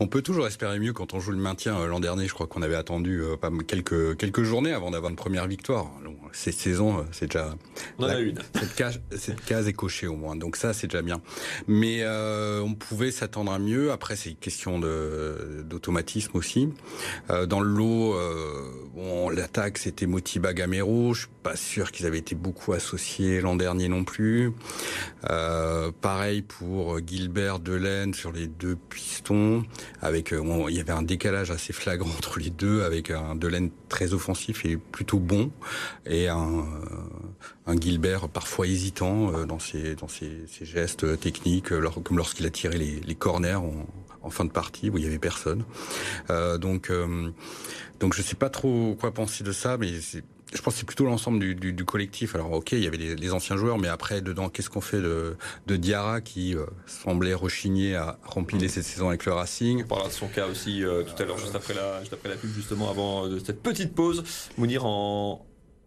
on 0.00 0.06
peut 0.06 0.22
toujours 0.22 0.46
espérer 0.46 0.78
mieux 0.78 0.92
quand 0.92 1.14
on 1.14 1.20
joue 1.20 1.32
le 1.32 1.38
maintien. 1.38 1.78
Euh, 1.78 1.86
l'an 1.86 2.00
dernier, 2.00 2.26
je 2.26 2.34
crois 2.34 2.46
qu'on 2.46 2.62
avait 2.62 2.76
attendu 2.76 3.22
euh, 3.22 3.36
quelques 3.66 4.16
quelques 4.16 4.42
journées 4.42 4.72
avant 4.72 4.90
d'avoir 4.90 5.10
une 5.10 5.16
première 5.16 5.46
victoire. 5.46 5.90
Cette 6.32 6.54
saison, 6.54 6.98
euh, 6.98 7.02
c'est 7.12 7.26
déjà 7.26 7.54
on 7.98 8.04
en 8.04 8.08
a 8.08 8.20
une. 8.20 8.38
Cette 8.54 8.74
case, 8.74 9.00
cette 9.16 9.44
case 9.44 9.68
est 9.68 9.72
cochée 9.72 10.06
au 10.06 10.16
moins, 10.16 10.36
donc 10.36 10.56
ça 10.56 10.72
c'est 10.72 10.86
déjà 10.86 11.02
bien. 11.02 11.20
Mais 11.66 11.98
euh, 12.02 12.60
on 12.60 12.74
pouvait 12.74 13.10
s'attendre 13.10 13.52
à 13.52 13.58
mieux. 13.58 13.92
Après, 13.92 14.16
c'est 14.16 14.30
une 14.30 14.36
question 14.36 14.78
d'automatisme 14.78 16.36
aussi. 16.36 16.68
Euh, 17.30 17.46
dans 17.46 17.60
le 17.60 17.68
lot, 17.68 18.14
euh, 18.14 18.70
bon, 18.94 19.30
l'attaque 19.30 19.78
c'était 19.78 20.06
Motiba 20.06 20.52
Gamero. 20.52 21.14
Je 21.14 21.20
suis 21.20 21.28
pas 21.42 21.56
sûr 21.56 21.92
qu'ils 21.92 22.06
avaient 22.06 22.18
été 22.18 22.34
beaucoup 22.34 22.72
associés 22.72 23.40
l'an 23.40 23.56
dernier 23.56 23.88
non 23.88 24.04
plus. 24.04 24.52
Pareil 26.00 26.42
pour 26.42 26.98
Gilbert 27.06 27.58
Delaine 27.58 28.14
sur 28.14 28.32
les 28.32 28.46
deux 28.46 28.76
pistons, 28.76 29.55
avec 30.00 30.32
il 30.32 30.74
y 30.74 30.80
avait 30.80 30.92
un 30.92 31.02
décalage 31.02 31.50
assez 31.50 31.72
flagrant 31.72 32.10
entre 32.16 32.38
les 32.38 32.50
deux, 32.50 32.82
avec 32.82 33.10
un 33.10 33.34
Delaine 33.34 33.70
très 33.88 34.14
offensif 34.14 34.64
et 34.64 34.76
plutôt 34.76 35.18
bon, 35.18 35.50
et 36.06 36.28
un, 36.28 36.64
un 37.66 37.76
Gilbert 37.76 38.28
parfois 38.28 38.66
hésitant 38.66 39.44
dans 39.44 39.58
ses 39.58 39.94
dans 39.94 40.08
ses, 40.08 40.46
gestes 40.62 41.18
techniques, 41.20 41.68
comme 41.68 42.16
lorsqu'il 42.16 42.46
a 42.46 42.50
tiré 42.50 42.78
les, 42.78 43.14
corners 43.14 43.60
en, 44.22 44.30
fin 44.30 44.44
de 44.44 44.50
partie 44.50 44.90
où 44.90 44.98
il 44.98 45.04
y 45.04 45.06
avait 45.06 45.18
personne. 45.18 45.64
Euh, 46.30 46.58
donc 46.58 46.90
donc 48.00 48.14
je 48.14 48.22
sais 48.22 48.34
pas 48.34 48.50
trop 48.50 48.96
quoi 48.98 49.12
penser 49.12 49.44
de 49.44 49.52
ça, 49.52 49.76
mais 49.78 49.88
je 50.54 50.62
pense 50.62 50.74
que 50.74 50.80
c'est 50.80 50.86
plutôt 50.86 51.04
l'ensemble 51.04 51.40
du, 51.40 51.54
du, 51.54 51.72
du, 51.72 51.84
collectif. 51.84 52.34
Alors 52.34 52.52
ok, 52.52 52.72
il 52.72 52.84
y 52.84 52.86
avait 52.86 52.96
les, 52.96 53.16
les 53.16 53.32
anciens 53.32 53.56
joueurs, 53.56 53.78
mais 53.78 53.88
après 53.88 54.20
dedans, 54.20 54.48
qu'est-ce 54.48 54.70
qu'on 54.70 54.80
fait 54.80 55.00
de, 55.00 55.36
de 55.66 55.76
Diarra 55.76 56.20
qui 56.20 56.54
euh, 56.54 56.66
semblait 56.86 57.34
rechigner 57.34 57.96
à 57.96 58.18
remplir 58.24 58.70
cette 58.70 58.84
saison 58.84 59.08
avec 59.08 59.24
le 59.26 59.32
Racing? 59.32 59.82
On 59.84 59.88
parlera 59.88 60.08
de 60.08 60.14
son 60.14 60.28
cas 60.28 60.46
aussi 60.46 60.84
euh, 60.84 61.02
tout 61.02 61.20
à 61.20 61.26
l'heure, 61.26 61.38
juste 61.38 61.56
après 61.56 61.74
la, 61.74 62.00
juste 62.00 62.12
après 62.12 62.28
la 62.28 62.36
pub, 62.36 62.50
justement 62.54 62.90
avant 62.90 63.26
euh, 63.26 63.30
de 63.30 63.38
cette 63.40 63.62
petite 63.62 63.94
pause. 63.94 64.22
Mounir 64.56 64.86
en 64.86 65.44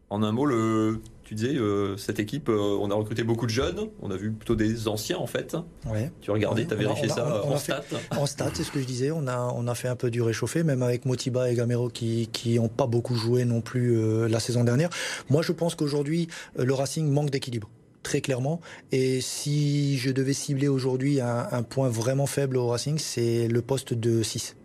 en 0.09 0.23
un 0.23 0.31
mot 0.31 0.45
le 0.45 1.01
tu 1.29 1.35
disais, 1.35 1.57
euh, 1.57 1.95
cette 1.95 2.19
équipe, 2.19 2.49
euh, 2.49 2.79
on 2.81 2.89
a 2.89 2.95
recruté 2.95 3.21
beaucoup 3.21 3.45
de 3.45 3.51
jeunes, 3.51 3.89
on 4.01 4.09
a 4.09 4.17
vu 4.17 4.31
plutôt 4.31 4.55
des 4.55 4.87
anciens 4.87 5.19
en 5.19 5.27
fait. 5.27 5.55
Ouais. 5.85 6.11
Tu 6.21 6.31
as 6.31 6.33
regardé, 6.33 6.65
tu 6.65 6.73
as 6.73 6.75
vérifié 6.75 7.07
on 7.07 7.11
a, 7.11 7.15
ça 7.15 7.43
on 7.45 7.51
en 7.51 7.57
stats? 7.57 7.83
En 8.17 8.25
stats, 8.25 8.49
c'est 8.55 8.63
ce 8.63 8.71
que 8.71 8.79
je 8.79 8.85
disais, 8.85 9.11
on 9.11 9.27
a, 9.27 9.37
on 9.55 9.67
a 9.67 9.75
fait 9.75 9.89
un 9.89 9.95
peu 9.95 10.09
du 10.09 10.23
réchauffé, 10.23 10.63
même 10.63 10.81
avec 10.81 11.05
Motiba 11.05 11.51
et 11.51 11.53
Gamero 11.53 11.89
qui 11.89 12.29
qui 12.33 12.55
n'ont 12.55 12.67
pas 12.67 12.87
beaucoup 12.87 13.13
joué 13.13 13.45
non 13.45 13.61
plus 13.61 13.95
euh, 13.95 14.27
la 14.27 14.39
saison 14.39 14.63
dernière. 14.63 14.89
Moi, 15.29 15.43
je 15.43 15.51
pense 15.51 15.75
qu'aujourd'hui, 15.75 16.29
le 16.57 16.73
Racing 16.73 17.07
manque 17.07 17.29
d'équilibre 17.29 17.69
très 18.01 18.21
clairement. 18.21 18.59
Et 18.91 19.21
si 19.21 19.99
je 19.99 20.09
devais 20.09 20.33
cibler 20.33 20.67
aujourd'hui 20.67 21.21
un, 21.21 21.47
un, 21.51 21.61
point 21.61 21.89
vraiment 21.89 22.25
faible 22.25 22.57
au 22.57 22.69
Racing, 22.69 22.97
c'est 22.97 23.47
le 23.47 23.61
poste 23.61 23.93
de 23.93 24.23
6. 24.23 24.55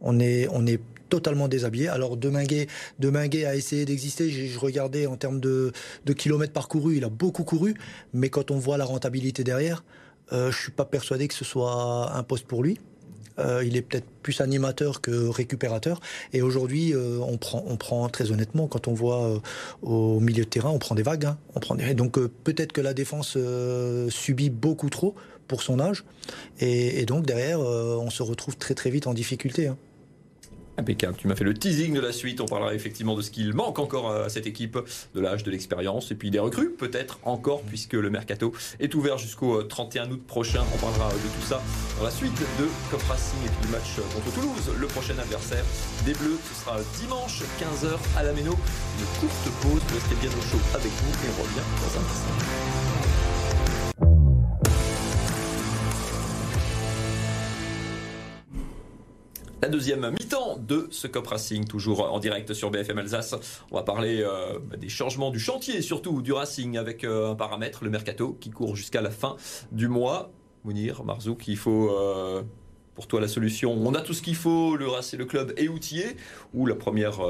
On 0.00 0.18
est, 0.18 0.48
on 0.50 0.66
est 0.66 0.80
totalement 1.10 1.48
déshabillé. 1.48 1.88
Alors 1.88 2.16
Deminguet, 2.16 2.68
Deminguet 2.98 3.44
a 3.44 3.54
essayé 3.54 3.84
d'exister. 3.84 4.30
Je, 4.30 4.46
je, 4.46 4.58
regardais 4.58 5.06
en 5.06 5.16
termes 5.16 5.40
de, 5.40 5.72
kilomètres 6.16 6.54
parcourus, 6.54 6.96
il 6.96 7.04
a 7.04 7.10
beaucoup 7.10 7.44
couru, 7.44 7.74
mais 8.14 8.30
quand 8.30 8.50
on 8.50 8.58
voit 8.58 8.78
la 8.78 8.86
rentabilité 8.86 9.44
derrière, 9.44 9.84
euh, 10.32 10.50
je 10.50 10.58
suis 10.58 10.72
pas 10.72 10.86
persuadé 10.86 11.28
que 11.28 11.34
ce 11.34 11.44
soit 11.44 12.12
un 12.14 12.22
poste 12.22 12.46
pour 12.46 12.62
lui. 12.62 12.78
Euh, 13.40 13.64
il 13.64 13.76
est 13.76 13.82
peut-être 13.82 14.06
plus 14.22 14.40
animateur 14.40 15.00
que 15.00 15.28
récupérateur. 15.28 16.00
Et 16.32 16.42
aujourd'hui, 16.42 16.92
euh, 16.94 17.18
on 17.20 17.38
prend, 17.38 17.64
on 17.66 17.76
prend 17.76 18.08
très 18.08 18.32
honnêtement, 18.32 18.66
quand 18.66 18.88
on 18.88 18.94
voit 18.94 19.24
euh, 19.24 19.38
au 19.82 20.20
milieu 20.20 20.44
de 20.44 20.48
terrain, 20.48 20.70
on 20.70 20.78
prend 20.78 20.94
des 20.94 21.02
vagues. 21.02 21.26
Hein. 21.26 21.38
Donc 21.94 22.18
peut-être 22.44 22.72
que 22.72 22.80
la 22.80 22.94
défense 22.94 23.36
subit 24.08 24.50
beaucoup 24.50 24.90
trop 24.90 25.14
pour 25.48 25.62
son 25.62 25.80
âge. 25.80 26.04
Et, 26.60 27.00
et 27.00 27.06
donc 27.06 27.26
derrière, 27.26 27.60
on 27.60 28.10
se 28.10 28.22
retrouve 28.22 28.56
très 28.56 28.74
très 28.74 28.90
vite 28.90 29.06
en 29.06 29.14
difficulté. 29.14 29.68
Hein. 29.68 29.76
Impeccable. 30.80 31.14
Tu 31.18 31.28
m'as 31.28 31.36
fait 31.36 31.44
le 31.44 31.52
teasing 31.52 31.92
de 31.92 32.00
la 32.00 32.10
suite. 32.10 32.40
On 32.40 32.46
parlera 32.46 32.74
effectivement 32.74 33.14
de 33.14 33.20
ce 33.20 33.30
qu'il 33.30 33.52
manque 33.52 33.78
encore 33.78 34.10
à 34.10 34.30
cette 34.30 34.46
équipe, 34.46 34.78
de 35.14 35.20
l'âge, 35.20 35.44
de 35.44 35.50
l'expérience 35.50 36.10
et 36.10 36.14
puis 36.14 36.30
des 36.30 36.38
recrues 36.38 36.70
peut-être 36.70 37.18
encore 37.22 37.60
puisque 37.62 37.92
le 37.92 38.08
mercato 38.08 38.52
est 38.78 38.94
ouvert 38.94 39.18
jusqu'au 39.18 39.62
31 39.62 40.10
août 40.10 40.22
prochain. 40.26 40.62
On 40.74 40.78
parlera 40.78 41.10
de 41.10 41.18
tout 41.18 41.46
ça 41.46 41.62
dans 41.98 42.04
la 42.04 42.10
suite 42.10 42.32
de 42.58 42.66
Cop 42.90 43.02
Racing 43.02 43.38
et 43.44 43.50
puis 43.50 43.66
du 43.66 43.72
match 43.72 43.96
contre 44.14 44.34
Toulouse, 44.34 44.70
le 44.78 44.86
prochain 44.86 45.18
adversaire 45.18 45.64
des 46.06 46.14
Bleus. 46.14 46.38
Ce 46.48 46.64
sera 46.64 46.78
dimanche 46.98 47.42
15h 47.60 47.98
à 48.16 48.22
la 48.22 48.32
Méno. 48.32 48.52
Une 48.52 49.20
courte 49.20 49.50
pause. 49.60 49.82
Restez 49.92 50.14
bien 50.16 50.30
au 50.30 50.42
chaud 50.42 50.62
avec 50.72 50.90
nous 50.90 51.12
et 51.12 51.30
on 51.38 51.42
revient 51.42 51.66
dans 51.76 52.00
un 52.00 52.04
instant. 52.10 52.99
La 59.62 59.68
deuxième 59.68 60.10
mi-temps 60.10 60.56
de 60.56 60.88
ce 60.90 61.06
Cop 61.06 61.26
Racing, 61.26 61.66
toujours 61.66 62.10
en 62.12 62.18
direct 62.18 62.54
sur 62.54 62.70
BFM 62.70 62.98
Alsace. 62.98 63.34
On 63.70 63.76
va 63.76 63.82
parler 63.82 64.22
euh, 64.22 64.58
des 64.78 64.88
changements 64.88 65.30
du 65.30 65.38
chantier, 65.38 65.82
surtout 65.82 66.22
du 66.22 66.32
Racing, 66.32 66.78
avec 66.78 67.04
euh, 67.04 67.32
un 67.32 67.34
paramètre, 67.34 67.84
le 67.84 67.90
mercato, 67.90 68.36
qui 68.40 68.50
court 68.50 68.74
jusqu'à 68.74 69.02
la 69.02 69.10
fin 69.10 69.36
du 69.70 69.88
mois. 69.88 70.30
Mounir, 70.64 71.04
Marzouk, 71.04 71.46
il 71.48 71.56
faut 71.56 71.90
euh, 71.90 72.42
pour 72.94 73.06
toi 73.06 73.20
la 73.20 73.28
solution 73.28 73.72
On 73.72 73.94
a 73.94 74.00
tout 74.00 74.14
ce 74.14 74.22
qu'il 74.22 74.36
faut, 74.36 74.76
le, 74.76 74.86
le 74.86 75.24
club 75.24 75.52
est 75.56 75.68
outillé, 75.68 76.16
ou 76.54 76.66
la 76.66 76.74
première 76.74 77.20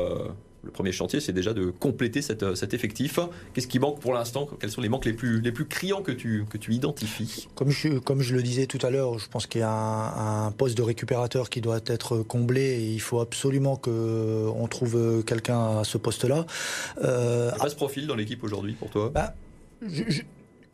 le 0.62 0.70
premier 0.70 0.92
chantier, 0.92 1.20
c'est 1.20 1.32
déjà 1.32 1.54
de 1.54 1.70
compléter 1.70 2.22
cette, 2.22 2.54
cet 2.54 2.74
effectif. 2.74 3.18
Qu'est-ce 3.54 3.66
qui 3.66 3.78
manque 3.78 4.00
pour 4.00 4.12
l'instant? 4.12 4.48
Quels 4.60 4.70
sont 4.70 4.80
les 4.80 4.88
manques 4.88 5.06
les 5.06 5.12
plus, 5.12 5.40
les 5.40 5.52
plus 5.52 5.66
criants 5.66 6.02
que 6.02 6.12
tu, 6.12 6.44
que 6.50 6.58
tu 6.58 6.74
identifies? 6.74 7.48
Comme 7.54 7.70
je, 7.70 7.98
comme 7.98 8.20
je 8.20 8.34
le 8.34 8.42
disais 8.42 8.66
tout 8.66 8.84
à 8.84 8.90
l'heure, 8.90 9.18
je 9.18 9.28
pense 9.28 9.46
qu'il 9.46 9.62
y 9.62 9.64
a 9.64 9.70
un, 9.70 10.46
un, 10.46 10.50
poste 10.50 10.76
de 10.76 10.82
récupérateur 10.82 11.48
qui 11.48 11.60
doit 11.60 11.80
être 11.86 12.18
comblé 12.18 12.62
et 12.62 12.92
il 12.92 13.00
faut 13.00 13.20
absolument 13.20 13.76
qu'on 13.76 14.68
trouve 14.70 15.24
quelqu'un 15.24 15.78
à 15.78 15.84
ce 15.84 15.98
poste-là. 15.98 16.46
Euh, 17.02 17.50
il 17.52 17.54
n'y 17.54 17.60
a 17.60 17.64
pas 17.64 17.70
ce 17.70 17.76
profil 17.76 18.06
dans 18.06 18.16
l'équipe 18.16 18.42
aujourd'hui 18.44 18.74
pour 18.74 18.90
toi? 18.90 19.10
bah, 19.14 19.34
je, 19.82 20.04
je... 20.08 20.22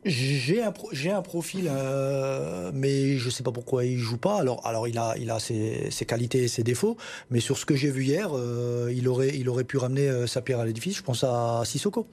J'ai 0.08 0.62
un, 0.62 0.72
j'ai 0.92 1.10
un 1.10 1.20
profil, 1.20 1.68
euh, 1.68 2.70
mais 2.72 3.18
je 3.18 3.28
sais 3.28 3.42
pas 3.42 3.50
pourquoi 3.50 3.84
il 3.84 3.98
joue 3.98 4.18
pas. 4.18 4.38
Alors, 4.38 4.64
alors 4.64 4.86
il 4.86 4.98
a, 4.98 5.14
il 5.18 5.30
a 5.30 5.40
ses, 5.40 5.90
ses 5.90 6.06
qualités 6.06 6.44
et 6.44 6.48
ses 6.48 6.62
défauts, 6.62 6.96
mais 7.30 7.40
sur 7.40 7.58
ce 7.58 7.66
que 7.66 7.74
j'ai 7.74 7.90
vu 7.90 8.04
hier, 8.04 8.30
euh, 8.32 8.92
il 8.94 9.08
aurait, 9.08 9.36
il 9.36 9.48
aurait 9.48 9.64
pu 9.64 9.78
ramener 9.78 10.08
euh, 10.08 10.28
sa 10.28 10.42
pierre 10.42 10.60
à 10.60 10.64
l'édifice. 10.64 10.96
Je 10.98 11.02
pense 11.02 11.24
à 11.24 11.62
Sissoko. 11.64 12.06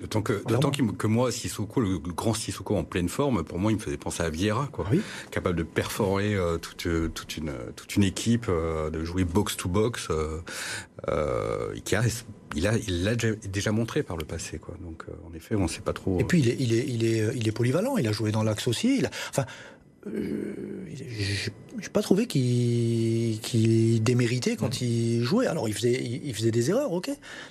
D'autant 0.00 0.22
que, 0.22 0.42
d'autant 0.46 0.70
que 0.70 1.06
moi, 1.06 1.30
Sissoko, 1.30 1.80
le, 1.80 1.92
le, 1.92 1.98
grand 1.98 2.32
Sissoko 2.32 2.76
en 2.76 2.84
pleine 2.84 3.08
forme, 3.08 3.44
pour 3.44 3.58
moi, 3.58 3.70
il 3.70 3.76
me 3.76 3.80
faisait 3.80 3.98
penser 3.98 4.22
à 4.22 4.30
Vieira, 4.30 4.68
quoi. 4.72 4.86
Oui. 4.90 5.02
Capable 5.30 5.56
de 5.56 5.62
perforer 5.62 6.34
euh, 6.34 6.56
toute, 6.56 6.88
toute, 7.14 7.36
une, 7.36 7.52
toute 7.76 7.96
une 7.96 8.04
équipe, 8.04 8.46
euh, 8.48 8.88
de 8.90 9.04
jouer 9.04 9.24
box 9.24 9.56
to 9.56 9.68
box, 9.68 10.08
euh, 10.10 11.74
qui 11.84 11.94
a 11.96 12.02
il 12.56 12.66
a, 12.66 12.76
il 12.76 13.04
l'a 13.04 13.14
déjà 13.14 13.72
montré 13.72 14.02
par 14.02 14.16
le 14.16 14.24
passé, 14.24 14.58
quoi. 14.58 14.74
Donc, 14.82 15.04
euh, 15.08 15.12
en 15.28 15.34
effet, 15.34 15.54
on 15.54 15.62
ne 15.62 15.68
sait 15.68 15.80
pas 15.80 15.92
trop. 15.92 16.18
Et 16.18 16.24
puis, 16.24 16.40
il 16.40 16.48
est, 16.48 16.56
il 16.58 16.72
est, 16.72 16.84
il 16.86 17.04
est, 17.04 17.30
il 17.36 17.46
est 17.46 17.52
polyvalent. 17.52 17.96
Il 17.96 18.08
a 18.08 18.12
joué 18.12 18.32
dans 18.32 18.42
l'axe 18.42 18.66
aussi. 18.66 18.98
Il 18.98 19.06
a, 19.06 19.10
enfin, 19.28 19.42
euh, 19.42 19.69
j'ai 20.06 21.88
pas 21.92 22.00
trouvé 22.00 22.26
qu'il 22.26 23.38
qu 23.40 24.00
déméritait 24.00 24.56
quand 24.56 24.80
mmh. 24.80 24.84
il 24.84 25.22
jouait. 25.22 25.46
Alors, 25.46 25.68
il 25.68 25.74
faisait, 25.74 26.02
il 26.02 26.34
faisait 26.34 26.50
des 26.50 26.70
erreurs, 26.70 26.92
ok. 26.92 27.10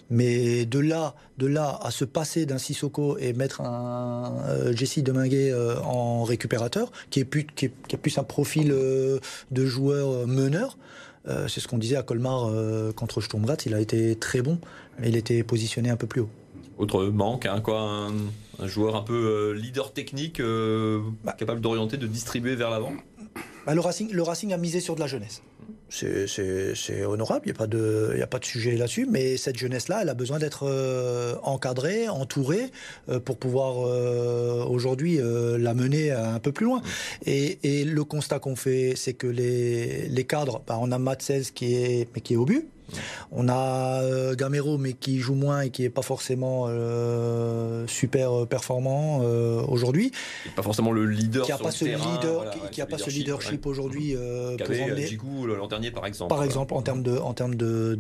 Mais 0.10 0.66
de 0.66 0.80
là, 0.80 1.16
de 1.38 1.46
là 1.46 1.80
à 1.82 1.92
se 1.92 2.06
passer 2.06 2.46
d'un 2.46 2.58
Sissoko 2.58 3.18
et 3.18 3.34
mettre 3.34 3.62
un 3.62 4.42
euh, 4.48 4.76
Jesse 4.76 5.00
Deminguet 5.00 5.52
euh, 5.52 5.80
en 5.82 6.24
récupérateur, 6.24 6.92
qui 7.12 7.20
est 7.20 7.26
plus, 7.26 7.46
qui, 7.46 7.66
est, 7.66 7.74
qui 7.88 7.96
a 7.96 8.00
plus 8.00 8.18
un 8.18 8.24
profil 8.24 8.72
euh, 8.72 9.20
de 9.52 9.66
joueur 9.66 10.28
meneur. 10.28 10.78
Euh, 11.28 11.48
c'est 11.48 11.60
ce 11.60 11.68
qu'on 11.68 11.78
disait 11.78 11.98
à 11.98 12.04
Colmar 12.04 12.50
euh, 12.50 12.92
contre 12.92 13.22
Sturmgratz. 13.22 13.66
Il 13.66 13.74
a 13.74 13.80
été 13.80 14.16
très 14.16 14.42
bon, 14.42 14.60
mais 15.00 15.10
il 15.10 15.16
était 15.16 15.44
positionné 15.44 15.90
un 15.90 15.98
peu 15.98 16.08
plus 16.08 16.22
haut. 16.22 16.30
Autre 16.80 17.06
manque, 17.06 17.46
hein, 17.46 17.62
quoi, 17.62 17.80
un, 17.80 18.14
un, 18.60 18.68
joueur 18.68 18.96
un 18.96 19.04
peu 19.04 19.14
euh, 19.14 19.54
leader 19.54 19.94
technique, 19.94 20.42
bah, 21.24 21.36
capable 21.38 21.62
d'orienter, 21.62 21.98
de 21.98 22.08
distribuer 22.08 22.56
vers 22.56 22.72
l'avant. 22.72 22.94
Bah, 23.66 23.76
le, 23.76 23.82
Racing, 23.82 24.12
le 24.12 24.24
Racing 24.24 24.54
a 24.54 24.58
misé 24.58 24.80
sur 24.80 24.96
de 24.96 25.00
la 25.00 25.08
jeunesse. 25.08 25.44
C'est 25.90 27.04
honorable, 27.04 27.42
il 27.46 27.52
n'y 27.52 27.56
a, 27.56 27.58
pas 27.58 27.68
de, 27.68 28.16
y 28.18 28.22
a 28.22 28.28
pas 28.28 28.38
de 28.38 28.46
sujet 28.46 28.76
là-dessus, 28.76 29.08
mais 29.10 29.38
cette 29.38 29.58
jeunesse-là, 29.58 30.00
elle 30.04 30.10
a 30.10 30.14
besoin 30.14 30.38
d'être 30.38 30.68
euh, 30.68 31.36
encadrée, 31.42 32.08
entourée, 32.08 32.72
euh, 33.10 33.20
pour 33.20 33.38
pouvoir 33.38 33.88
euh, 33.88 34.64
aujourd'hui 34.66 35.20
la 35.20 35.74
mener 35.74 36.12
un 36.12 36.40
peu 36.40 36.52
plus 36.52 36.66
loin. 36.66 36.82
Et, 37.26 37.60
et 37.64 37.86
le 37.86 38.04
constat 38.04 38.40
qu'on 38.40 38.56
fait, 38.56 38.94
c'est 38.96 39.14
que 39.14 39.28
les, 39.28 40.08
les 40.08 40.24
cadres, 40.26 40.62
bah, 40.68 40.78
on 40.80 40.92
a 40.92 41.00
Matt 41.00 41.22
16 41.22 41.52
qui 41.52 41.76
est, 41.76 42.08
mais 42.14 42.22
qui 42.22 42.34
est 42.34 42.38
au 42.38 42.46
but, 42.46 42.68
on 43.32 43.48
a 43.50 44.02
euh, 44.02 44.36
Gamero, 44.36 44.78
mais 44.78 44.94
qui 44.94 45.20
joue 45.20 45.36
moins 45.36 45.62
et 45.62 45.70
qui 45.70 45.84
est 45.84 45.90
pas 45.90 46.02
forcément 46.02 46.66
euh, 46.68 47.86
super 47.88 48.48
performant 48.48 49.22
euh, 49.24 49.62
aujourd'hui. 49.68 50.12
Pas 50.56 50.64
forcément 50.64 50.92
le 50.92 51.06
leader. 51.06 51.46
Qui 51.46 51.52
a 51.52 51.58
pas 51.58 51.72
ce 51.72 51.86
terrain, 51.86 52.16
leader, 52.16 52.36
voilà, 52.36 52.52
qui, 52.52 52.60
qui 52.72 52.82
a 52.82 52.86
pas 52.86 52.98
ce 52.98 53.10
leadership 53.10 53.66
ouais. 53.66 53.72
aujourd'hui 53.72 54.14
l'an 54.14 55.68
dernier, 55.68 55.92
par 55.92 56.06
exemple. 56.06 56.30
Par 56.30 56.44
exemple, 56.44 56.74
en 56.74 56.82
termes 56.82 57.04
de, 57.04 57.18
en 57.18 57.34
termes 57.34 57.56
de, 57.56 57.98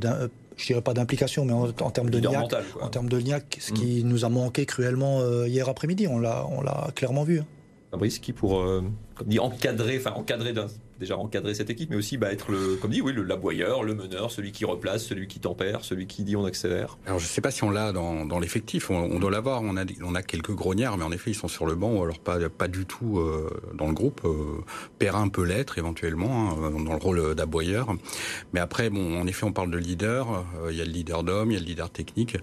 je 0.58 0.65
dirais 0.65 0.81
pas 0.81 0.93
d'implication, 0.93 1.46
mais 1.46 1.53
en, 1.53 1.67
en 1.67 1.91
termes 1.91 2.10
de 2.10 2.19
niaque, 2.19 2.53
en 2.81 2.88
termes 2.89 3.10
de 3.10 3.19
niaque, 3.19 3.58
ce 3.60 3.72
qui 3.72 4.03
mm. 4.03 4.08
nous 4.08 4.25
a 4.25 4.29
manqué 4.29 4.65
cruellement 4.65 5.22
hier 5.46 5.69
après-midi. 5.69 6.08
On 6.08 6.19
l'a, 6.19 6.46
on 6.50 6.62
l'a 6.62 6.89
clairement 6.96 7.24
vu. 7.24 7.39
Hein. 7.39 7.46
Fabrice, 7.91 8.19
qui 8.19 8.34
pour 8.34 8.60
euh, 8.60 8.84
comme 9.15 9.27
dit 9.27 9.39
encadrer, 9.39 9.98
enfin 9.98 10.12
encadrer 10.12 10.53
d'un 10.53 10.67
déjà 11.00 11.18
encadrer 11.18 11.53
cette 11.53 11.70
équipe, 11.70 11.89
mais 11.89 11.96
aussi 11.96 12.18
bah, 12.18 12.32
être 12.32 12.51
le, 12.51 12.75
comme 12.75 12.91
dit, 12.91 13.01
oui, 13.01 13.13
le 13.13 13.24
laboyeur, 13.24 13.84
le 13.84 13.96
meneur, 13.96 14.32
celui 14.32 14.51
qui 14.51 14.65
replace, 14.65 15.06
celui 15.06 15.27
qui 15.27 15.39
tempère, 15.39 15.84
celui 15.84 16.08
qui 16.08 16.24
dit 16.24 16.36
on 16.36 16.46
accélère. 16.46 16.98
Alors 17.06 17.20
je 17.20 17.25
ne 17.25 17.29
sais 17.29 17.41
pas 17.41 17.51
si 17.51 17.63
on 17.63 17.72
l'a 17.72 17.91
dans, 17.94 18.39
l'effectif, 18.39 18.89
on, 18.89 19.20
doit 19.20 19.32
l'avoir. 19.32 19.62
On 19.62 19.77
a, 19.77 19.86
on 20.03 20.15
a 20.15 20.22
quelques 20.22 20.53
grognards, 20.53 20.98
mais 20.98 21.06
en 21.06 21.12
effet 21.12 21.32
ils 21.32 21.36
sont 21.36 21.48
sur 21.48 21.65
le 21.65 21.75
banc 21.75 21.94
ou 21.94 22.03
alors 22.03 22.20
pas, 22.20 22.68
du 22.68 22.86
tout 22.86 23.20
euh, 23.20 23.50
dans 23.74 23.88
le 23.88 23.94
groupe. 23.94 24.22
Euh, 24.25 24.62
Perrin 25.00 25.29
peut 25.29 25.44
l'être 25.44 25.77
éventuellement 25.77 26.51
hein, 26.51 26.72
dans 26.84 26.94
le 26.94 27.00
rôle 27.00 27.36
d'aboyeur, 27.36 27.96
mais 28.53 28.60
après 28.60 28.89
bon, 28.89 29.20
en 29.20 29.25
effet 29.25 29.46
on 29.46 29.53
parle 29.53 29.72
de 29.72 29.77
leader. 29.77 30.46
Euh, 30.63 30.72
il 30.72 30.77
y 30.77 30.82
a 30.82 30.86
le 30.86 30.91
leader 30.91 31.24
d'homme, 31.24 31.51
il 31.51 31.53
y 31.56 31.58
a 31.58 31.60
le 31.60 31.65
leader 31.65 31.89
technique. 31.89 32.38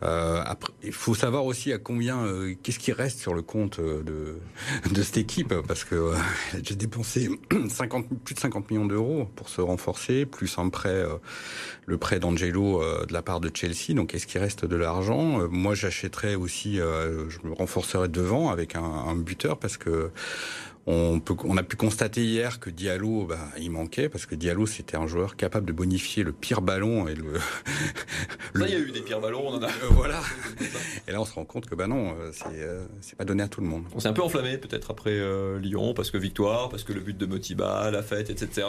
après, 0.00 0.72
il 0.82 0.92
faut 0.92 1.14
savoir 1.14 1.46
aussi 1.46 1.72
à 1.72 1.78
combien, 1.78 2.26
qu'est-ce 2.62 2.78
qui 2.78 2.92
reste 2.92 3.20
sur 3.20 3.34
le 3.34 3.42
compte 3.42 3.80
de, 3.80 4.38
de 4.92 5.02
cette 5.02 5.16
équipe, 5.16 5.54
parce 5.66 5.84
que 5.84 6.12
j'ai 6.62 6.74
dépensé 6.74 7.28
50 7.68 8.01
plus 8.24 8.34
de 8.34 8.40
50 8.40 8.70
millions 8.70 8.86
d'euros 8.86 9.28
pour 9.36 9.48
se 9.48 9.60
renforcer, 9.60 10.26
plus 10.26 10.58
un 10.58 10.68
prêt, 10.68 10.90
euh, 10.90 11.16
le 11.86 11.98
prêt 11.98 12.18
d'Angelo 12.18 12.82
euh, 12.82 13.06
de 13.06 13.12
la 13.12 13.22
part 13.22 13.40
de 13.40 13.50
Chelsea. 13.52 13.94
Donc, 13.94 14.14
est-ce 14.14 14.26
qu'il 14.26 14.40
reste 14.40 14.64
de 14.64 14.76
l'argent? 14.76 15.40
Euh, 15.40 15.48
Moi, 15.48 15.74
j'achèterais 15.74 16.34
aussi, 16.34 16.76
je 16.76 17.46
me 17.46 17.52
renforcerais 17.52 18.08
devant 18.08 18.50
avec 18.50 18.76
un, 18.76 18.82
un 18.82 19.14
buteur 19.14 19.58
parce 19.58 19.76
que 19.76 20.10
on, 20.86 21.20
peut, 21.20 21.34
on 21.44 21.56
a 21.56 21.62
pu 21.62 21.76
constater 21.76 22.24
hier 22.24 22.58
que 22.58 22.68
Diallo, 22.68 23.26
bah, 23.26 23.38
il 23.58 23.70
manquait 23.70 24.08
parce 24.08 24.26
que 24.26 24.34
Diallo 24.34 24.66
c'était 24.66 24.96
un 24.96 25.06
joueur 25.06 25.36
capable 25.36 25.66
de 25.66 25.72
bonifier 25.72 26.24
le 26.24 26.32
pire 26.32 26.60
ballon 26.60 27.06
et 27.06 27.14
le. 27.14 27.34
Ça, 28.56 28.66
il 28.66 28.72
y 28.72 28.74
a 28.74 28.78
eu 28.78 28.90
des 28.90 29.00
pires 29.00 29.20
ballons, 29.20 29.44
on 29.46 29.54
en 29.54 29.62
a. 29.62 29.68
voilà. 29.90 30.20
Et 31.12 31.14
là, 31.14 31.20
on 31.20 31.26
se 31.26 31.34
rend 31.34 31.44
compte 31.44 31.66
que 31.66 31.74
bah 31.74 31.86
non, 31.86 32.14
c'est 32.32 32.66
c'est 33.02 33.16
pas 33.16 33.26
donné 33.26 33.42
à 33.42 33.48
tout 33.48 33.60
le 33.60 33.66
monde. 33.66 33.84
On 33.94 34.00
s'est 34.00 34.08
un 34.08 34.14
peu 34.14 34.22
enflammé 34.22 34.56
peut-être 34.56 34.90
après 34.90 35.20
Lyon 35.60 35.92
parce 35.92 36.10
que 36.10 36.16
victoire, 36.16 36.70
parce 36.70 36.84
que 36.84 36.94
le 36.94 37.00
but 37.00 37.18
de 37.18 37.26
Motiba, 37.26 37.90
la 37.90 38.02
fête, 38.02 38.30
etc. 38.30 38.66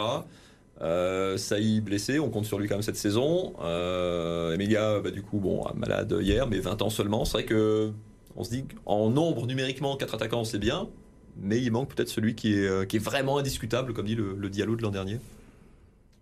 Euh, 0.80 1.36
Saï 1.36 1.80
blessé, 1.80 2.18
on 2.18 2.30
compte 2.30 2.46
sur 2.46 2.58
lui 2.58 2.68
quand 2.68 2.74
même 2.74 2.82
cette 2.82 2.96
saison. 2.96 3.54
Euh, 3.62 4.54
Emilia, 4.54 5.00
bah, 5.00 5.10
du 5.10 5.22
coup, 5.22 5.38
bon, 5.38 5.64
malade 5.74 6.16
hier, 6.20 6.46
mais 6.46 6.58
20 6.58 6.82
ans 6.82 6.90
seulement. 6.90 7.24
C'est 7.24 7.32
vrai 7.32 7.44
que 7.44 7.92
on 8.36 8.42
se 8.42 8.50
dit 8.50 8.64
qu'en 8.84 9.10
nombre 9.10 9.46
numériquement, 9.46 9.96
4 9.96 10.14
attaquants, 10.16 10.44
c'est 10.44 10.58
bien, 10.58 10.88
mais 11.36 11.60
il 11.60 11.70
manque 11.70 11.94
peut-être 11.94 12.08
celui 12.08 12.34
qui 12.34 12.54
est, 12.54 12.66
euh, 12.66 12.84
qui 12.84 12.96
est 12.96 13.04
vraiment 13.04 13.38
indiscutable, 13.38 13.92
comme 13.92 14.06
dit 14.06 14.16
le, 14.16 14.34
le 14.36 14.50
Diallo 14.50 14.74
de 14.74 14.82
l'an 14.82 14.90
dernier. 14.90 15.18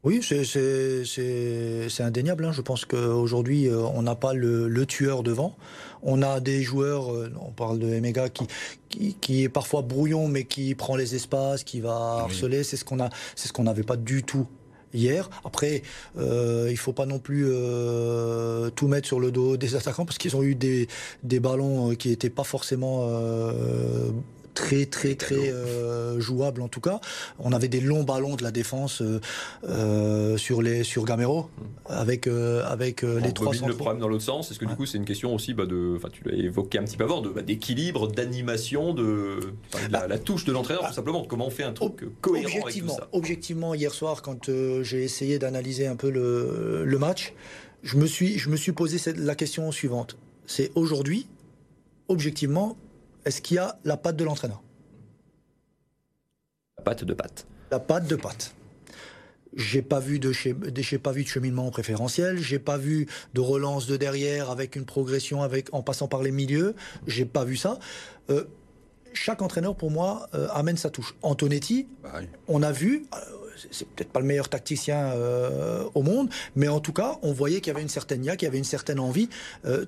Oui, 0.04 0.20
c'est 0.20 2.02
indéniable. 2.02 2.44
Hein. 2.44 2.52
Je 2.52 2.60
pense 2.60 2.84
qu'aujourd'hui, 2.84 3.68
euh, 3.68 3.82
on 3.94 4.02
n'a 4.02 4.16
pas 4.16 4.34
le, 4.34 4.66
le, 4.66 4.84
tueur 4.84 5.22
devant. 5.22 5.56
On 6.02 6.22
a 6.22 6.40
des 6.40 6.62
joueurs, 6.62 7.12
euh, 7.12 7.32
on 7.40 7.52
parle 7.52 7.78
de 7.78 7.88
Emega, 7.88 8.28
qui, 8.28 8.46
qui, 8.88 9.14
qui, 9.14 9.42
est 9.44 9.48
parfois 9.48 9.82
brouillon, 9.82 10.28
mais 10.28 10.44
qui 10.44 10.74
prend 10.74 10.96
les 10.96 11.14
espaces, 11.14 11.64
qui 11.64 11.80
va 11.80 12.22
harceler. 12.22 12.64
C'est 12.64 12.76
ce 12.76 12.84
qu'on 12.84 13.62
n'avait 13.62 13.82
pas 13.82 13.96
du 13.96 14.22
tout 14.22 14.46
hier. 14.94 15.30
Après, 15.44 15.82
euh, 16.18 16.68
il 16.70 16.76
faut 16.76 16.92
pas 16.92 17.06
non 17.06 17.18
plus 17.18 17.46
euh, 17.48 18.70
tout 18.70 18.88
mettre 18.88 19.06
sur 19.06 19.20
le 19.20 19.30
dos 19.30 19.56
des 19.56 19.74
attaquants 19.76 20.04
parce 20.04 20.18
qu'ils 20.18 20.36
ont 20.36 20.42
eu 20.42 20.54
des, 20.54 20.88
des 21.22 21.40
ballons 21.40 21.94
qui 21.94 22.08
n'étaient 22.08 22.30
pas 22.30 22.44
forcément 22.44 23.06
euh, 23.08 24.10
très 24.54 24.86
très 24.86 25.14
très 25.14 25.50
euh, 25.50 26.20
jouable 26.20 26.62
en 26.62 26.68
tout 26.68 26.80
cas. 26.80 27.00
On 27.38 27.52
avait 27.52 27.68
des 27.68 27.80
longs 27.80 28.02
ballons 28.02 28.36
de 28.36 28.42
la 28.42 28.50
défense 28.50 29.02
euh, 29.02 29.20
euh 29.64 30.36
sur 30.36 30.62
les 30.62 30.84
sur 30.84 31.04
Gamero 31.04 31.48
avec 31.86 32.26
euh, 32.26 32.64
avec 32.64 33.04
euh, 33.04 33.20
les 33.20 33.32
trois. 33.32 33.52
Le 33.66 33.74
problème 33.74 34.00
dans 34.00 34.08
l'autre 34.08 34.24
sens, 34.24 34.50
est-ce 34.50 34.58
que 34.58 34.64
du 34.64 34.74
coup 34.74 34.86
c'est 34.86 34.98
une 34.98 35.04
question 35.04 35.34
aussi 35.34 35.54
bah, 35.54 35.66
de, 35.66 35.94
enfin 35.96 36.08
tu 36.10 36.22
l'as 36.24 36.36
évoqué 36.36 36.78
un 36.78 36.84
petit 36.84 36.96
peu 36.96 37.04
avant, 37.04 37.20
de 37.20 37.30
bah, 37.30 37.42
d'équilibre, 37.42 38.08
d'animation, 38.08 38.94
de, 38.94 39.40
la, 39.90 40.06
la, 40.06 40.18
touche 40.18 40.44
de 40.44 40.52
l'entraîneur 40.52 40.86
tout 40.86 40.94
simplement. 40.94 41.24
Comment 41.24 41.46
on 41.46 41.50
fait 41.50 41.64
un 41.64 41.72
truc 41.72 42.04
cohérent 42.20 42.66
avec 42.66 42.80
tout 42.80 42.88
ça 42.88 43.08
Objectivement, 43.12 43.74
hier 43.74 43.92
soir 43.92 44.22
quand 44.22 44.50
j'ai 44.82 45.04
essayé 45.04 45.38
d'analyser 45.38 45.86
un 45.86 45.96
peu 45.96 46.10
le, 46.10 46.84
le 46.84 46.98
match, 46.98 47.34
je 47.82 47.96
me 47.96 48.06
suis 48.06 48.38
je 48.38 48.50
me 48.50 48.56
suis 48.56 48.72
posé 48.72 48.98
cette, 48.98 49.18
la 49.18 49.34
question 49.34 49.70
suivante. 49.72 50.16
C'est 50.46 50.72
aujourd'hui, 50.74 51.28
objectivement, 52.08 52.76
est-ce 53.24 53.40
qu'il 53.40 53.56
y 53.56 53.58
a 53.58 53.78
la 53.84 53.96
patte 53.96 54.16
de 54.16 54.24
l'entraîneur? 54.24 54.62
La 56.78 56.84
patte 56.84 57.04
de 57.04 57.14
patte. 57.14 57.46
La 57.70 57.78
patte 57.78 58.08
de 58.08 58.16
patte. 58.16 58.54
J'ai 59.54 59.82
pas 59.82 60.00
vu 60.00 60.18
de 60.18 60.32
j'ai 60.32 60.98
pas 60.98 61.12
vu 61.12 61.24
de 61.24 61.28
cheminement 61.28 61.70
préférentiel, 61.70 62.38
j'ai 62.38 62.58
pas 62.58 62.78
vu 62.78 63.06
de 63.34 63.40
relance 63.40 63.86
de 63.86 63.98
derrière 63.98 64.50
avec 64.50 64.76
une 64.76 64.86
progression 64.86 65.42
avec 65.42 65.72
en 65.74 65.82
passant 65.82 66.08
par 66.08 66.22
les 66.22 66.30
milieux, 66.30 66.74
j'ai 67.06 67.26
pas 67.26 67.44
vu 67.44 67.56
ça. 67.56 67.78
Euh, 68.30 68.44
chaque 69.12 69.42
entraîneur 69.42 69.76
pour 69.76 69.90
moi 69.90 70.26
euh, 70.34 70.48
amène 70.52 70.78
sa 70.78 70.88
touche. 70.88 71.14
Antonetti, 71.20 71.86
bah 72.02 72.20
on 72.48 72.62
a 72.62 72.72
vu, 72.72 73.04
euh, 73.12 73.18
c'est 73.70 73.86
peut-être 73.88 74.10
pas 74.10 74.20
le 74.20 74.26
meilleur 74.26 74.48
tacticien 74.48 75.12
au 75.94 76.02
monde, 76.02 76.30
mais 76.56 76.68
en 76.68 76.80
tout 76.80 76.94
cas, 76.94 77.18
on 77.20 77.32
voyait 77.32 77.60
qu'il 77.60 77.72
y 77.72 77.76
avait 77.76 77.82
une 77.82 77.90
certaine 77.90 78.22
niaque, 78.22 78.38
qu'il 78.38 78.46
y 78.46 78.48
avait 78.48 78.58
une 78.58 78.64
certaine 78.64 78.98
envie. 78.98 79.28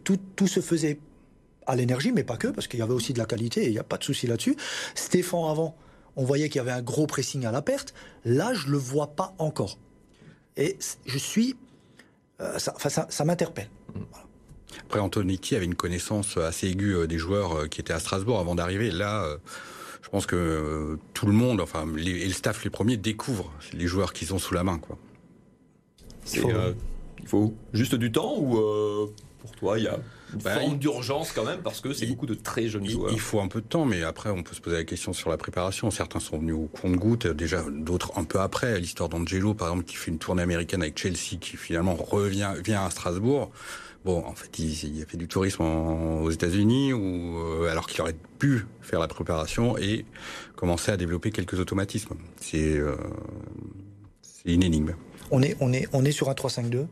tout, 0.04 0.18
tout 0.36 0.46
se 0.46 0.60
faisait 0.60 0.98
à 1.66 1.76
l'énergie, 1.76 2.12
mais 2.12 2.24
pas 2.24 2.36
que, 2.36 2.48
parce 2.48 2.66
qu'il 2.66 2.80
y 2.80 2.82
avait 2.82 2.92
aussi 2.92 3.12
de 3.12 3.18
la 3.18 3.26
qualité, 3.26 3.64
il 3.64 3.70
n'y 3.70 3.78
a 3.78 3.84
pas 3.84 3.96
de 3.96 4.04
souci 4.04 4.26
là-dessus. 4.26 4.56
Stéphane 4.94 5.44
avant, 5.50 5.76
on 6.16 6.24
voyait 6.24 6.48
qu'il 6.48 6.58
y 6.58 6.60
avait 6.60 6.72
un 6.72 6.82
gros 6.82 7.06
pressing 7.06 7.44
à 7.44 7.52
la 7.52 7.62
perte. 7.62 7.94
Là, 8.24 8.54
je 8.54 8.66
ne 8.66 8.72
le 8.72 8.78
vois 8.78 9.08
pas 9.08 9.34
encore. 9.38 9.78
Et 10.56 10.78
je 11.06 11.18
suis... 11.18 11.56
Euh, 12.40 12.58
ça, 12.58 12.74
ça, 13.08 13.24
m'interpelle. 13.24 13.68
Après, 14.80 14.98
Antonetti 14.98 15.54
avait 15.54 15.64
une 15.64 15.76
connaissance 15.76 16.36
assez 16.36 16.68
aiguë 16.68 16.94
euh, 16.94 17.06
des 17.06 17.18
joueurs 17.18 17.52
euh, 17.52 17.66
qui 17.68 17.80
étaient 17.80 17.92
à 17.92 18.00
Strasbourg 18.00 18.40
avant 18.40 18.56
d'arriver. 18.56 18.90
Là, 18.90 19.36
je 20.02 20.08
pense 20.08 20.26
que 20.26 20.98
tout 21.14 21.26
le 21.26 21.32
monde, 21.32 21.60
enfin, 21.60 21.86
et 21.96 22.26
le 22.26 22.32
staff 22.32 22.64
les 22.64 22.70
premiers, 22.70 22.96
découvrent 22.96 23.52
les 23.72 23.86
joueurs 23.86 24.12
qu'ils 24.12 24.34
ont 24.34 24.38
sous 24.38 24.54
la 24.54 24.64
main. 24.64 24.78
Quoi. 24.78 24.98
Il 27.20 27.28
faut 27.28 27.54
juste 27.72 27.94
du 27.94 28.12
temps 28.12 28.36
ou 28.38 28.58
pour 29.44 29.52
toi, 29.56 29.78
il 29.78 29.84
y 29.84 29.88
a 29.88 29.98
une 30.32 30.40
bah, 30.40 30.58
forme 30.58 30.78
d'urgence 30.78 31.32
quand 31.32 31.44
même 31.44 31.60
parce 31.60 31.82
que 31.82 31.92
c'est 31.92 32.06
beaucoup 32.06 32.24
de 32.24 32.32
très 32.32 32.68
jeunes 32.68 32.88
joueurs. 32.88 33.12
Il 33.12 33.20
faut 33.20 33.40
un 33.40 33.48
peu 33.48 33.60
de 33.60 33.66
temps, 33.66 33.84
mais 33.84 34.02
après 34.02 34.30
on 34.30 34.42
peut 34.42 34.54
se 34.54 34.62
poser 34.62 34.76
la 34.76 34.84
question 34.84 35.12
sur 35.12 35.28
la 35.28 35.36
préparation. 35.36 35.90
Certains 35.90 36.18
sont 36.18 36.38
venus 36.38 36.54
au 36.54 36.66
compte-goutte, 36.66 37.26
déjà 37.26 37.62
d'autres 37.70 38.12
un 38.16 38.24
peu 38.24 38.40
après. 38.40 38.80
L'histoire 38.80 39.10
d'Angelo, 39.10 39.52
par 39.52 39.68
exemple, 39.68 39.84
qui 39.84 39.96
fait 39.96 40.10
une 40.10 40.18
tournée 40.18 40.42
américaine 40.42 40.80
avec 40.80 40.98
Chelsea, 40.98 41.38
qui 41.38 41.58
finalement 41.58 41.94
revient 41.94 42.54
vient 42.64 42.86
à 42.86 42.90
Strasbourg. 42.90 43.50
Bon, 44.06 44.24
en 44.24 44.34
fait, 44.34 44.58
il, 44.58 45.02
a 45.02 45.06
fait 45.06 45.18
du 45.18 45.28
tourisme 45.28 45.62
aux 45.62 46.30
États-Unis, 46.30 46.94
ou 46.94 47.38
euh, 47.38 47.70
alors 47.70 47.86
qu'il 47.86 48.00
aurait 48.00 48.16
pu 48.38 48.66
faire 48.80 49.00
la 49.00 49.08
préparation 49.08 49.76
et 49.76 50.06
commencer 50.56 50.90
à 50.90 50.96
développer 50.96 51.30
quelques 51.30 51.60
automatismes. 51.60 52.14
C'est 52.40 52.78
euh, 52.78 52.96
une 54.46 54.62
énigme. 54.62 54.94
On 55.30 55.42
est, 55.42 55.54
on 55.60 55.72
est, 55.72 55.86
on 55.92 56.04
est 56.04 56.12
sur 56.12 56.30
un 56.30 56.34
3-5-2 56.34 56.86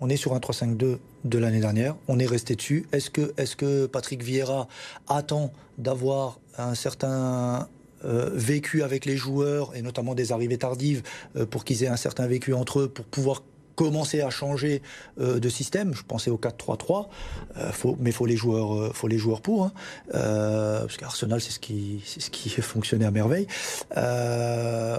on 0.00 0.08
est 0.08 0.16
sur 0.16 0.34
un 0.34 0.38
3-5-2 0.38 0.98
de 1.24 1.38
l'année 1.38 1.60
dernière. 1.60 1.96
On 2.08 2.18
est 2.18 2.26
resté 2.26 2.56
dessus. 2.56 2.86
Est-ce 2.92 3.10
que, 3.10 3.86
Patrick 3.86 4.22
Vieira 4.22 4.68
attend 5.08 5.52
d'avoir 5.78 6.40
un 6.58 6.74
certain 6.74 7.68
euh, 8.04 8.30
vécu 8.34 8.82
avec 8.82 9.06
les 9.06 9.16
joueurs 9.16 9.74
et 9.74 9.82
notamment 9.82 10.14
des 10.14 10.32
arrivées 10.32 10.58
tardives 10.58 11.02
euh, 11.36 11.46
pour 11.46 11.64
qu'ils 11.64 11.82
aient 11.84 11.88
un 11.88 11.96
certain 11.96 12.26
vécu 12.26 12.52
entre 12.52 12.80
eux 12.80 12.88
pour 12.88 13.06
pouvoir 13.06 13.42
commencer 13.74 14.20
à 14.20 14.30
changer 14.30 14.82
euh, 15.20 15.38
de 15.38 15.48
système. 15.48 15.94
Je 15.94 16.02
pensais 16.02 16.30
au 16.30 16.38
4-3-3, 16.38 17.08
euh, 17.56 17.70
mais 17.98 18.12
faut 18.12 18.26
les 18.26 18.36
joueurs, 18.36 18.74
euh, 18.74 18.90
faut 18.92 19.08
les 19.08 19.18
joueurs 19.18 19.40
pour, 19.40 19.64
hein. 19.64 19.72
parce 20.10 20.96
qu'Arsenal 20.96 21.40
c'est 21.40 21.50
ce 21.50 21.58
qui, 21.58 22.02
c'est 22.04 22.20
ce 22.20 22.30
qui 22.30 22.48
fonctionné 22.62 23.04
à 23.04 23.10
merveille. 23.10 23.46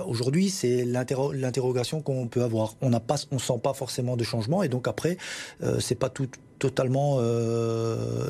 Aujourd'hui, 0.08 0.50
c'est 0.50 0.86
l'interrogation 0.86 2.02
qu'on 2.02 2.28
peut 2.28 2.44
avoir. 2.44 2.76
On 2.82 2.90
n'a 2.90 3.00
pas, 3.00 3.16
on 3.32 3.40
sent 3.40 3.60
pas 3.62 3.74
forcément 3.74 4.18
de 4.18 4.24
changement, 4.24 4.64
et 4.64 4.70
donc 4.70 4.88
après, 4.88 5.18
c'est 5.80 5.96
pas 5.96 6.10
tout 6.10 6.28
totalement 6.58 7.20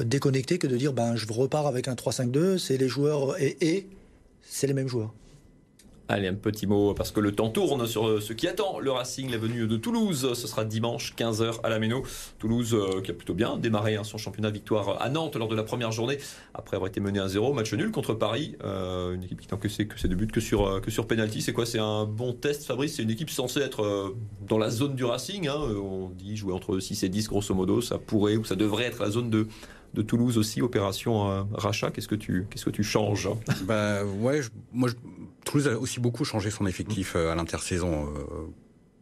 déconnecté 0.03 0.57
que 0.57 0.67
de 0.67 0.77
dire 0.77 0.93
ben 0.93 1.15
je 1.15 1.31
repars 1.31 1.67
avec 1.67 1.87
un 1.87 1.93
3-5-2, 1.93 2.57
c'est 2.57 2.77
les 2.77 2.87
joueurs 2.87 3.39
et 3.39 3.87
c'est 4.41 4.67
les 4.67 4.73
mêmes 4.73 4.87
joueurs. 4.87 5.13
Allez, 6.07 6.27
un 6.27 6.35
petit 6.35 6.67
mot, 6.67 6.93
parce 6.93 7.09
que 7.11 7.19
le 7.19 7.31
temps 7.31 7.49
tourne 7.49 7.87
sur 7.87 8.21
ce 8.21 8.31
qui 8.31 8.47
attend 8.47 8.77
le 8.77 8.91
Racing, 8.91 9.31
la 9.31 9.39
venue 9.39 9.65
de 9.65 9.75
Toulouse. 9.75 10.33
Ce 10.35 10.47
sera 10.47 10.63
dimanche, 10.63 11.15
15h 11.17 11.61
à 11.63 11.69
la 11.69 11.79
Méno. 11.79 12.03
Toulouse 12.37 12.75
euh, 12.75 13.01
qui 13.01 13.09
a 13.09 13.13
plutôt 13.15 13.33
bien 13.33 13.57
démarré 13.57 13.95
hein, 13.95 14.03
son 14.03 14.19
championnat 14.19 14.51
victoire 14.51 15.01
à 15.01 15.09
Nantes 15.09 15.35
lors 15.35 15.47
de 15.47 15.55
la 15.55 15.63
première 15.63 15.91
journée, 15.91 16.19
après 16.53 16.75
avoir 16.75 16.89
été 16.89 16.99
mené 16.99 17.17
à 17.19 17.27
0 17.27 17.53
match 17.53 17.73
nul 17.73 17.89
contre 17.89 18.13
Paris. 18.13 18.55
Euh, 18.63 19.15
une 19.15 19.23
équipe 19.23 19.41
qui 19.41 19.47
n'a 19.51 19.57
que 19.57 19.67
ses, 19.67 19.87
que 19.87 20.07
buts 20.09 20.27
que 20.27 20.41
sur, 20.41 20.67
euh, 20.67 20.79
que 20.79 20.91
sur 20.91 21.07
penalty. 21.07 21.41
C'est 21.41 21.53
quoi? 21.53 21.65
C'est 21.65 21.79
un 21.79 22.05
bon 22.05 22.33
test, 22.33 22.65
Fabrice? 22.65 22.95
C'est 22.97 23.03
une 23.03 23.09
équipe 23.09 23.31
censée 23.31 23.61
être 23.61 24.13
dans 24.47 24.59
la 24.59 24.69
zone 24.69 24.95
du 24.95 25.05
Racing. 25.05 25.47
Hein? 25.47 25.57
On 25.57 26.09
dit 26.09 26.37
jouer 26.37 26.53
entre 26.53 26.77
6 26.79 27.01
et 27.01 27.09
10, 27.09 27.29
grosso 27.29 27.55
modo. 27.55 27.81
Ça 27.81 27.97
pourrait 27.97 28.35
ou 28.35 28.45
ça 28.45 28.55
devrait 28.55 28.83
être 28.83 29.01
la 29.01 29.09
zone 29.09 29.31
de, 29.31 29.47
de 29.95 30.01
Toulouse 30.01 30.37
aussi, 30.37 30.61
opération 30.61 31.47
rachat. 31.53 31.89
Qu'est-ce 31.89 32.07
que 32.07 32.15
tu, 32.15 32.45
qu'est-ce 32.49 32.65
que 32.65 32.69
tu 32.69 32.83
changes 32.83 33.29
Bah 33.63 34.03
ouais, 34.05 34.41
moi 34.71 34.89
je 34.89 34.95
Toulouse 35.45 35.67
a 35.67 35.79
aussi 35.79 35.99
beaucoup 35.99 36.25
changé 36.25 36.49
son 36.49 36.65
effectif 36.65 37.13
euh, 37.15 37.31
à 37.31 37.35
l'intersaison. 37.35 38.07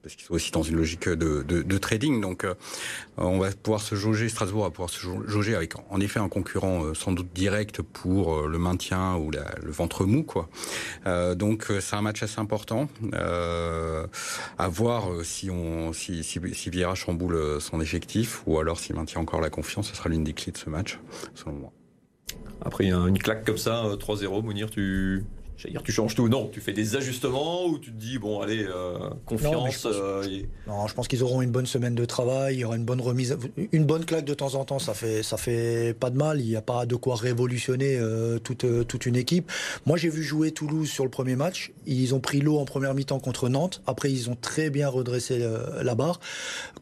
Parce 0.04 0.16
qu'ils 0.16 0.26
sont 0.26 0.34
aussi 0.34 0.52
dans 0.52 0.64
une 0.64 0.76
logique 0.76 1.08
de, 1.08 1.78
trading. 1.78 2.20
Donc, 2.20 2.44
euh, 2.44 2.56
on 3.18 3.40
va 3.40 3.52
pouvoir 3.52 3.82
se 3.82 3.96
jauger, 3.96 4.28
Strasbourg 4.28 4.64
va 4.64 4.70
pouvoir 4.70 4.90
se 4.90 5.00
jauger 5.28 5.56
avec, 5.56 5.74
en 5.90 6.00
effet, 6.02 6.20
un 6.20 6.28
concurrent 6.28 6.84
euh, 6.84 6.94
sans 6.94 7.14
doute 7.14 7.32
direct 7.34 7.82
pour 7.82 8.36
euh, 8.36 8.48
le 8.48 8.58
maintien 8.58 9.16
ou 9.16 9.32
le 9.32 9.72
ventre 9.72 10.06
mou, 10.06 10.24
quoi. 10.24 10.50
donc, 11.36 11.72
c'est 11.80 11.96
un 11.96 12.02
match 12.02 12.22
assez 12.22 12.40
important. 12.40 12.90
à 13.14 14.68
voir 14.68 15.06
si 15.24 15.50
on, 15.50 15.94
si, 15.94 16.24
si, 16.24 16.40
si 16.54 16.70
Vieira 16.70 16.96
chamboule 16.96 17.62
son 17.62 17.80
effectif 17.80 18.44
ou 18.46 18.60
alors 18.60 18.80
s'il 18.80 18.96
maintient 18.96 19.22
encore 19.22 19.40
la 19.40 19.50
confiance, 19.50 19.90
ce 19.90 19.96
sera 19.96 20.10
l'une 20.10 20.24
des 20.24 20.34
clés 20.34 20.52
de 20.52 20.58
ce 20.58 20.70
match, 20.70 21.00
selon 21.34 21.54
moi. 21.54 21.72
Après 22.62 22.86
une 22.86 23.18
claque 23.18 23.46
comme 23.46 23.58
ça, 23.58 23.84
3-0, 23.98 24.44
Mounir, 24.44 24.70
tu, 24.70 25.24
J'allais 25.58 25.74
dire, 25.74 25.84
tu 25.84 25.92
changes 25.92 26.16
tout. 26.16 26.28
Non, 26.28 26.50
tu 26.52 26.62
fais 26.62 26.74
des 26.74 26.96
ajustements 26.96 27.66
ou 27.66 27.78
tu 27.78 27.92
te 27.92 28.00
dis, 28.00 28.18
bon, 28.18 28.42
allez, 28.42 28.66
euh, 28.66 28.98
confiance. 29.26 29.86
Euh, 29.86 30.24
non, 30.68 30.88
je 30.88 30.94
pense, 30.94 31.08
qu'ils 31.08 31.24
auront 31.24 31.42
une 31.42 31.52
bonne 31.52 31.66
semaine 31.66 31.96
de 31.96 32.06
travail, 32.06 32.56
il 32.56 32.60
y 32.60 32.66
aura 32.66 32.76
une 32.76 32.86
bonne 32.86 33.02
remise. 33.02 33.38
Une 33.72 33.86
bonne 33.86 34.06
claque 34.06 34.26
de 34.26 34.34
temps 34.34 34.56
en 34.56 34.66
temps, 34.66 34.80
ça 34.80 34.94
fait, 34.94 35.24
ça 35.24 35.38
fait 35.38 35.96
pas 36.00 36.10
de 36.10 36.18
mal. 36.18 36.42
Il 36.42 36.48
n'y 36.48 36.56
a 36.56 36.62
pas 36.62 36.86
de 36.86 36.96
quoi 36.96 37.16
révolutionner 37.16 37.98
euh, 37.98 38.40
toute, 38.40 38.66
toute 38.88 39.06
une 39.06 39.16
équipe. 39.16 39.52
Moi, 39.86 39.98
j'ai 39.98 40.10
vu 40.10 40.24
jouer 40.24 40.52
Toulouse 40.52 40.90
sur 40.90 41.04
le 41.04 41.10
premier 41.10 41.36
match. 41.36 41.72
Ils 41.86 42.16
ont 42.16 42.20
pris 42.20 42.42
l'eau 42.42 42.58
en 42.58 42.66
première 42.66 42.94
mi-temps 42.94 43.20
contre 43.20 43.50
Nantes. 43.50 43.82
Après, 43.86 44.12
ils 44.12 44.30
ont 44.30 44.36
très 44.36 44.70
bien 44.70 44.90
redressé 44.90 45.46
la 45.82 45.96
barre. 45.96 46.20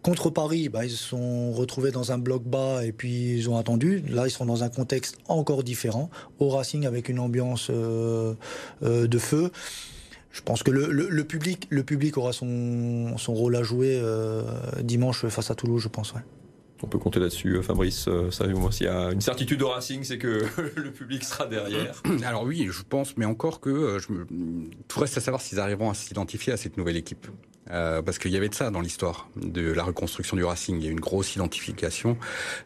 Contre 0.01 0.29
Paris, 0.29 0.69
bah, 0.69 0.85
ils 0.85 0.91
se 0.91 1.03
sont 1.03 1.51
retrouvés 1.51 1.91
dans 1.91 2.11
un 2.11 2.17
bloc 2.17 2.43
bas 2.43 2.85
et 2.85 2.91
puis 2.91 3.37
ils 3.37 3.49
ont 3.49 3.57
attendu. 3.57 4.03
Là, 4.07 4.27
ils 4.27 4.31
sont 4.31 4.45
dans 4.45 4.63
un 4.63 4.69
contexte 4.69 5.17
encore 5.27 5.63
différent. 5.63 6.09
Au 6.39 6.49
Racing, 6.49 6.85
avec 6.85 7.09
une 7.09 7.19
ambiance. 7.19 7.69
Euh, 8.83 9.07
de 9.07 9.17
feu. 9.17 9.51
Je 10.31 10.41
pense 10.41 10.63
que 10.63 10.71
le, 10.71 11.23
public, 11.23 11.67
le 11.69 11.83
public 11.83 12.17
aura 12.17 12.31
son, 12.31 13.17
son 13.17 13.33
rôle 13.33 13.55
à 13.55 13.63
jouer 13.63 13.99
euh, 14.01 14.43
dimanche 14.81 15.27
face 15.27 15.51
à 15.51 15.55
Toulouse, 15.55 15.81
je 15.81 15.89
pense. 15.89 16.13
On 16.81 16.87
peut 16.87 16.97
compter 16.97 17.19
là-dessus, 17.19 17.57
euh, 17.57 17.61
Fabrice. 17.61 18.07
Savez-moi 18.31 18.71
s'il 18.71 18.85
y 18.85 18.89
a 18.89 19.11
une 19.11 19.21
certitude 19.21 19.61
au 19.61 19.69
Racing, 19.69 20.03
c'est 20.03 20.17
que 20.17 20.45
le 20.75 20.91
public 20.91 21.23
sera 21.23 21.47
derrière. 21.47 22.01
Alors 22.25 22.43
oui, 22.43 22.69
je 22.71 22.81
pense, 22.81 23.17
mais 23.17 23.25
encore 23.25 23.59
que 23.59 23.99
je 23.99 24.13
me... 24.13 24.25
tout 24.87 24.99
reste 25.01 25.17
à 25.17 25.21
savoir 25.21 25.41
s'ils 25.41 25.59
arriveront 25.59 25.89
à 25.89 25.93
s'identifier 25.93 26.53
à 26.53 26.57
cette 26.57 26.77
nouvelle 26.77 26.97
équipe. 26.97 27.27
Euh, 27.71 28.01
parce 28.01 28.19
qu'il 28.19 28.31
y 28.31 28.37
avait 28.37 28.49
de 28.49 28.55
ça 28.55 28.69
dans 28.69 28.81
l'histoire 28.81 29.29
de 29.35 29.71
la 29.71 29.83
reconstruction 29.83 30.35
du 30.35 30.43
Racing. 30.43 30.77
Il 30.77 30.85
y 30.85 30.87
a 30.87 30.91
une 30.91 30.99
grosse 30.99 31.35
identification 31.35 32.17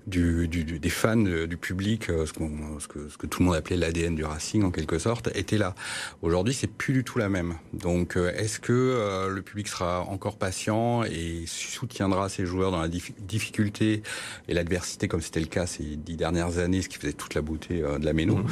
du, 0.08 0.48
du, 0.48 0.64
des 0.64 0.90
fans, 0.90 1.26
euh, 1.26 1.46
du 1.46 1.58
public, 1.58 2.10
euh, 2.10 2.26
ce, 2.26 2.34
ce, 2.34 2.88
que, 2.88 3.10
ce, 3.10 3.18
que, 3.18 3.28
tout 3.28 3.42
le 3.42 3.46
monde 3.46 3.56
appelait 3.56 3.78
l'ADN 3.78 4.16
du 4.16 4.24
Racing 4.24 4.64
en 4.64 4.72
quelque 4.72 4.98
sorte, 4.98 5.30
était 5.36 5.58
là. 5.58 5.76
Aujourd'hui, 6.22 6.54
c'est 6.54 6.68
plus 6.68 6.94
du 6.94 7.04
tout 7.04 7.20
la 7.20 7.30
même. 7.30 7.56
Donc, 7.74 8.18
est-ce 8.18 8.60
que 8.60 9.28
le 9.30 9.42
public 9.42 9.68
sera 9.68 10.02
encore 10.02 10.38
patient 10.38 11.04
et 11.04 11.44
soutiendra 11.46 12.30
ses 12.30 12.46
joueurs 12.46 12.72
dans 12.72 12.82
la 12.82 12.88
difficulté 12.88 14.02
et 14.48 14.54
l'adversité, 14.54 15.08
comme 15.08 15.22
c'était 15.22 15.40
le 15.40 15.46
cas 15.48 15.66
ces 15.66 15.84
dix 15.84 16.16
dernières 16.16 16.58
années, 16.58 16.82
ce 16.82 16.90
qui 16.90 16.98
faisait 16.98 17.14
toute 17.14 17.34
la 17.34 17.42
beauté 17.42 17.82
de 17.82 18.06
la 18.06 18.14
Méno? 18.14 18.38
Mmh. 18.38 18.48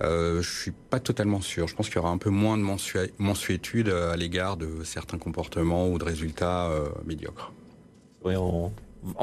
Je 0.00 0.60
suis 0.60 0.72
pas 0.90 1.00
totalement 1.00 1.40
sûr. 1.40 1.68
Je 1.68 1.74
pense 1.74 1.88
qu'il 1.88 1.96
y 1.96 1.98
aura 1.98 2.10
un 2.10 2.18
peu 2.18 2.30
moins 2.30 2.56
de 2.56 2.64
mensuétude 3.18 3.88
à 3.88 4.16
l'égard 4.16 4.56
de 4.56 4.84
certains 4.84 5.18
comportements 5.18 5.88
ou 5.88 5.97
de 5.98 6.04
résultats 6.04 6.68
euh, 6.68 6.88
médiocres. 7.04 7.52
en, 8.24 8.72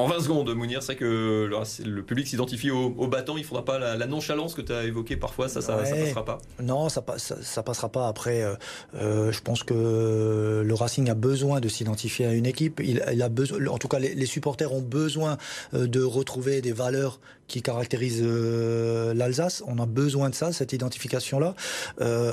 20 0.06 0.20
secondes, 0.20 0.54
Mounir, 0.54 0.82
c'est 0.82 0.96
que 0.96 1.48
le, 1.84 2.02
public 2.02 2.26
s'identifie 2.26 2.70
au, 2.70 2.94
au, 2.96 3.08
bâton. 3.08 3.36
Il 3.36 3.40
ne 3.40 3.46
faudra 3.46 3.64
pas 3.64 3.78
la, 3.78 4.06
nonchalance 4.06 4.54
que 4.54 4.62
tu 4.62 4.72
as 4.72 4.84
évoquée 4.84 5.16
parfois. 5.16 5.48
Ça, 5.48 5.60
ça, 5.60 5.76
passera 5.76 6.24
pas. 6.24 6.38
Non, 6.62 6.88
ça, 6.88 7.04
ça, 7.18 7.62
passera 7.62 7.88
pas. 7.88 8.08
Après, 8.08 8.42
euh, 8.42 8.54
euh, 8.94 9.32
je 9.32 9.40
pense 9.42 9.62
que 9.62 10.62
le 10.64 10.74
Racing 10.74 11.10
a 11.10 11.14
besoin 11.14 11.60
de 11.60 11.68
s'identifier 11.68 12.26
à 12.26 12.32
une 12.32 12.46
équipe. 12.46 12.80
Il, 12.82 13.00
a 13.00 13.28
besoin, 13.28 13.66
en 13.66 13.78
tout 13.78 13.88
cas, 13.88 13.98
les, 13.98 14.26
supporters 14.26 14.72
ont 14.72 14.82
besoin 14.82 15.36
de 15.72 16.02
retrouver 16.02 16.60
des 16.60 16.72
valeurs 16.72 17.20
qui 17.46 17.62
caractérisent 17.62 18.24
l'Alsace. 18.24 19.62
On 19.66 19.78
a 19.78 19.86
besoin 19.86 20.30
de 20.30 20.34
ça, 20.34 20.52
cette 20.52 20.72
identification-là. 20.72 21.54
Je 22.00 22.32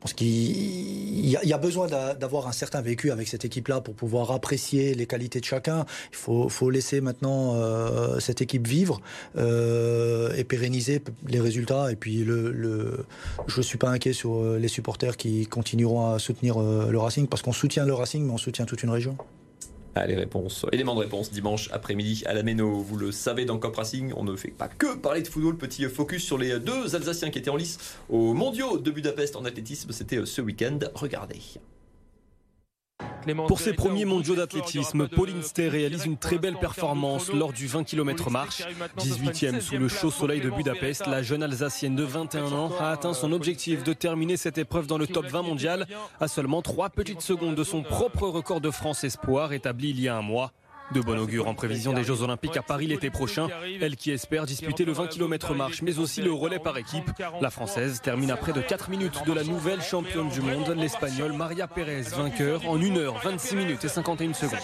pense 0.00 0.12
qu'il 0.12 1.28
y, 1.28 1.52
a 1.52 1.58
besoin 1.58 1.88
d'avoir 2.14 2.46
un 2.46 2.52
certain 2.52 2.80
vécu 2.80 3.10
avec 3.10 3.26
cette 3.26 3.44
équipe-là 3.44 3.80
pour 3.80 3.94
pouvoir 3.94 4.30
apprécier 4.30 4.94
les 4.94 5.06
qualités 5.06 5.40
de 5.40 5.44
chacun. 5.44 5.86
Il 6.12 6.16
faut, 6.16 6.70
laisser 6.70 7.00
maintenant 7.00 7.54
euh, 7.54 8.20
cette 8.20 8.42
équipe 8.42 8.66
vivre 8.66 9.00
euh, 9.36 10.32
et 10.36 10.44
pérenniser 10.44 11.02
les 11.26 11.40
résultats. 11.40 11.90
Et 11.90 11.96
puis, 11.96 12.24
le, 12.24 13.04
je 13.46 13.56
ne 13.56 13.62
suis 13.62 13.78
pas 13.78 13.88
inquiet 13.88 14.12
sur 14.12 14.36
euh, 14.36 14.58
les 14.58 14.68
supporters 14.68 15.16
qui 15.16 15.46
continueront 15.46 16.12
à 16.12 16.18
soutenir 16.18 16.60
le 16.60 16.98
Racing 16.98 17.26
parce 17.26 17.42
qu'on 17.42 17.52
soutient 17.52 17.84
le 17.84 17.94
Racing, 17.94 18.24
mais 18.24 18.32
on 18.32 18.38
soutient 18.38 18.66
toute 18.66 18.82
une 18.82 18.90
région. 18.90 19.16
Ah, 20.00 20.06
les 20.06 20.14
réponses, 20.14 20.64
éléments 20.70 20.94
de 20.94 21.00
réponse 21.00 21.32
dimanche 21.32 21.70
après-midi 21.72 22.22
à 22.24 22.32
la 22.32 22.44
Méno. 22.44 22.70
Vous 22.70 22.96
le 22.96 23.10
savez, 23.10 23.44
dans 23.44 23.58
Cop 23.58 23.74
Racing, 23.74 24.12
on 24.16 24.22
ne 24.22 24.36
fait 24.36 24.52
pas 24.52 24.68
que 24.68 24.96
parler 24.96 25.22
de 25.22 25.26
football. 25.26 25.56
Petit 25.56 25.86
focus 25.86 26.22
sur 26.22 26.38
les 26.38 26.60
deux 26.60 26.94
Alsaciens 26.94 27.30
qui 27.30 27.40
étaient 27.40 27.50
en 27.50 27.56
lice 27.56 27.78
aux 28.08 28.32
mondiaux 28.32 28.78
de 28.78 28.92
Budapest 28.92 29.34
en 29.34 29.44
athlétisme. 29.44 29.90
C'était 29.90 30.24
ce 30.24 30.40
week-end. 30.40 30.78
Regardez. 30.94 31.40
Pour 33.46 33.60
ses 33.60 33.72
premiers 33.72 34.04
mondiaux 34.04 34.34
d'athlétisme, 34.34 35.08
Pauline 35.08 35.42
Stey 35.42 35.68
réalise 35.68 36.04
une 36.06 36.16
très 36.16 36.38
belle 36.38 36.56
performance 36.56 37.32
lors 37.32 37.52
du 37.52 37.66
20 37.66 37.84
km 37.84 38.30
marche. 38.30 38.62
18e 38.98 39.60
sous 39.60 39.76
le 39.76 39.88
chaud 39.88 40.10
soleil 40.10 40.40
de 40.40 40.50
Budapest, 40.50 41.06
la 41.06 41.22
jeune 41.22 41.42
Alsacienne 41.42 41.96
de 41.96 42.04
21 42.04 42.52
ans 42.52 42.72
a 42.80 42.90
atteint 42.90 43.14
son 43.14 43.32
objectif 43.32 43.84
de 43.84 43.92
terminer 43.92 44.36
cette 44.36 44.58
épreuve 44.58 44.86
dans 44.86 44.98
le 44.98 45.06
top 45.06 45.26
20 45.26 45.42
mondial. 45.42 45.86
à 46.20 46.28
seulement 46.28 46.62
3 46.62 46.90
petites 46.90 47.20
secondes 47.20 47.54
de 47.54 47.64
son 47.64 47.82
propre 47.82 48.28
record 48.28 48.60
de 48.60 48.70
France 48.70 49.04
espoir 49.04 49.52
établi 49.52 49.90
il 49.90 50.00
y 50.00 50.08
a 50.08 50.16
un 50.16 50.22
mois. 50.22 50.52
De 50.92 51.00
bon 51.02 51.18
augure 51.18 51.48
en 51.48 51.54
prévision 51.54 51.92
des 51.92 52.02
Jeux 52.02 52.22
Olympiques 52.22 52.56
à 52.56 52.62
Paris 52.62 52.86
l'été 52.86 53.10
prochain. 53.10 53.48
Elle 53.80 53.96
qui 53.96 54.10
espère 54.10 54.46
disputer 54.46 54.84
le 54.84 54.92
20 54.92 55.08
km 55.08 55.54
marche, 55.54 55.82
mais 55.82 55.98
aussi 55.98 56.22
le 56.22 56.32
relais 56.32 56.58
par 56.58 56.78
équipe. 56.78 57.10
La 57.40 57.50
Française 57.50 58.00
termine 58.00 58.30
à 58.30 58.36
près 58.36 58.52
de 58.52 58.60
4 58.60 58.88
minutes 58.90 59.22
de 59.26 59.32
la 59.32 59.44
nouvelle 59.44 59.82
championne 59.82 60.30
du 60.30 60.40
monde, 60.40 60.74
l'Espagnole 60.76 61.32
Maria 61.32 61.66
Pérez, 61.66 62.02
vainqueur 62.02 62.66
en 62.66 62.78
1h, 62.78 63.22
26 63.22 63.56
minutes 63.56 63.84
et 63.84 63.88
51 63.88 64.32
secondes. 64.32 64.58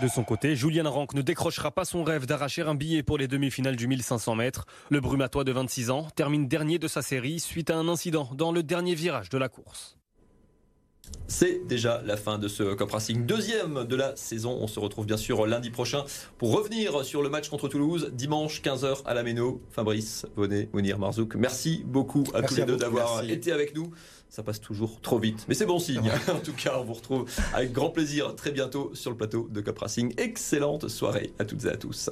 De 0.00 0.08
son 0.08 0.24
côté, 0.24 0.56
Julian 0.56 0.90
Rank 0.90 1.12
ne 1.12 1.20
décrochera 1.20 1.70
pas 1.72 1.84
son 1.84 2.04
rêve 2.04 2.24
d'arracher 2.24 2.62
un 2.62 2.74
billet 2.74 3.02
pour 3.02 3.18
les 3.18 3.28
demi-finales 3.28 3.76
du 3.76 3.86
1500 3.86 4.34
mètres. 4.34 4.64
Le 4.88 5.00
brumatois 5.00 5.44
de 5.44 5.52
26 5.52 5.90
ans 5.90 6.08
termine 6.14 6.48
dernier 6.48 6.78
de 6.78 6.88
sa 6.88 7.02
série 7.02 7.38
suite 7.38 7.68
à 7.68 7.76
un 7.76 7.86
incident 7.86 8.30
dans 8.32 8.52
le 8.52 8.62
dernier 8.62 8.94
virage 8.94 9.28
de 9.28 9.36
la 9.36 9.50
course. 9.50 9.99
C'est 11.26 11.64
déjà 11.66 12.02
la 12.04 12.16
fin 12.16 12.38
de 12.38 12.48
ce 12.48 12.74
Cop 12.74 12.90
Racing 12.90 13.24
deuxième 13.24 13.84
de 13.84 13.96
la 13.96 14.16
saison. 14.16 14.58
On 14.60 14.66
se 14.66 14.80
retrouve 14.80 15.06
bien 15.06 15.16
sûr 15.16 15.46
lundi 15.46 15.70
prochain 15.70 16.04
pour 16.38 16.52
revenir 16.52 17.04
sur 17.04 17.22
le 17.22 17.28
match 17.28 17.48
contre 17.48 17.68
Toulouse, 17.68 18.10
dimanche 18.12 18.60
15h 18.62 19.04
à 19.04 19.14
la 19.14 19.22
Méno. 19.22 19.62
Fabrice, 19.70 20.26
Bonnet, 20.36 20.68
Mounir, 20.72 20.98
Marzouk, 20.98 21.36
merci 21.36 21.82
beaucoup 21.86 22.24
à 22.34 22.42
tous 22.42 22.56
les 22.56 22.64
deux 22.64 22.76
d'avoir 22.76 23.24
été 23.24 23.52
avec 23.52 23.76
nous. 23.76 23.92
Ça 24.28 24.42
passe 24.42 24.60
toujours 24.60 25.00
trop 25.00 25.18
vite, 25.18 25.44
mais 25.48 25.54
c'est 25.54 25.66
bon 25.66 25.78
signe. 25.78 26.10
en 26.32 26.38
tout 26.38 26.52
cas, 26.52 26.76
on 26.78 26.84
vous 26.84 26.94
retrouve 26.94 27.26
avec 27.54 27.72
grand 27.72 27.90
plaisir 27.90 28.34
très 28.34 28.50
bientôt 28.50 28.90
sur 28.94 29.10
le 29.10 29.16
plateau 29.16 29.48
de 29.50 29.60
Cop 29.60 29.78
Racing. 29.78 30.12
Excellente 30.18 30.88
soirée 30.88 31.32
à 31.38 31.44
toutes 31.44 31.64
et 31.64 31.68
à 31.68 31.76
tous. 31.76 32.10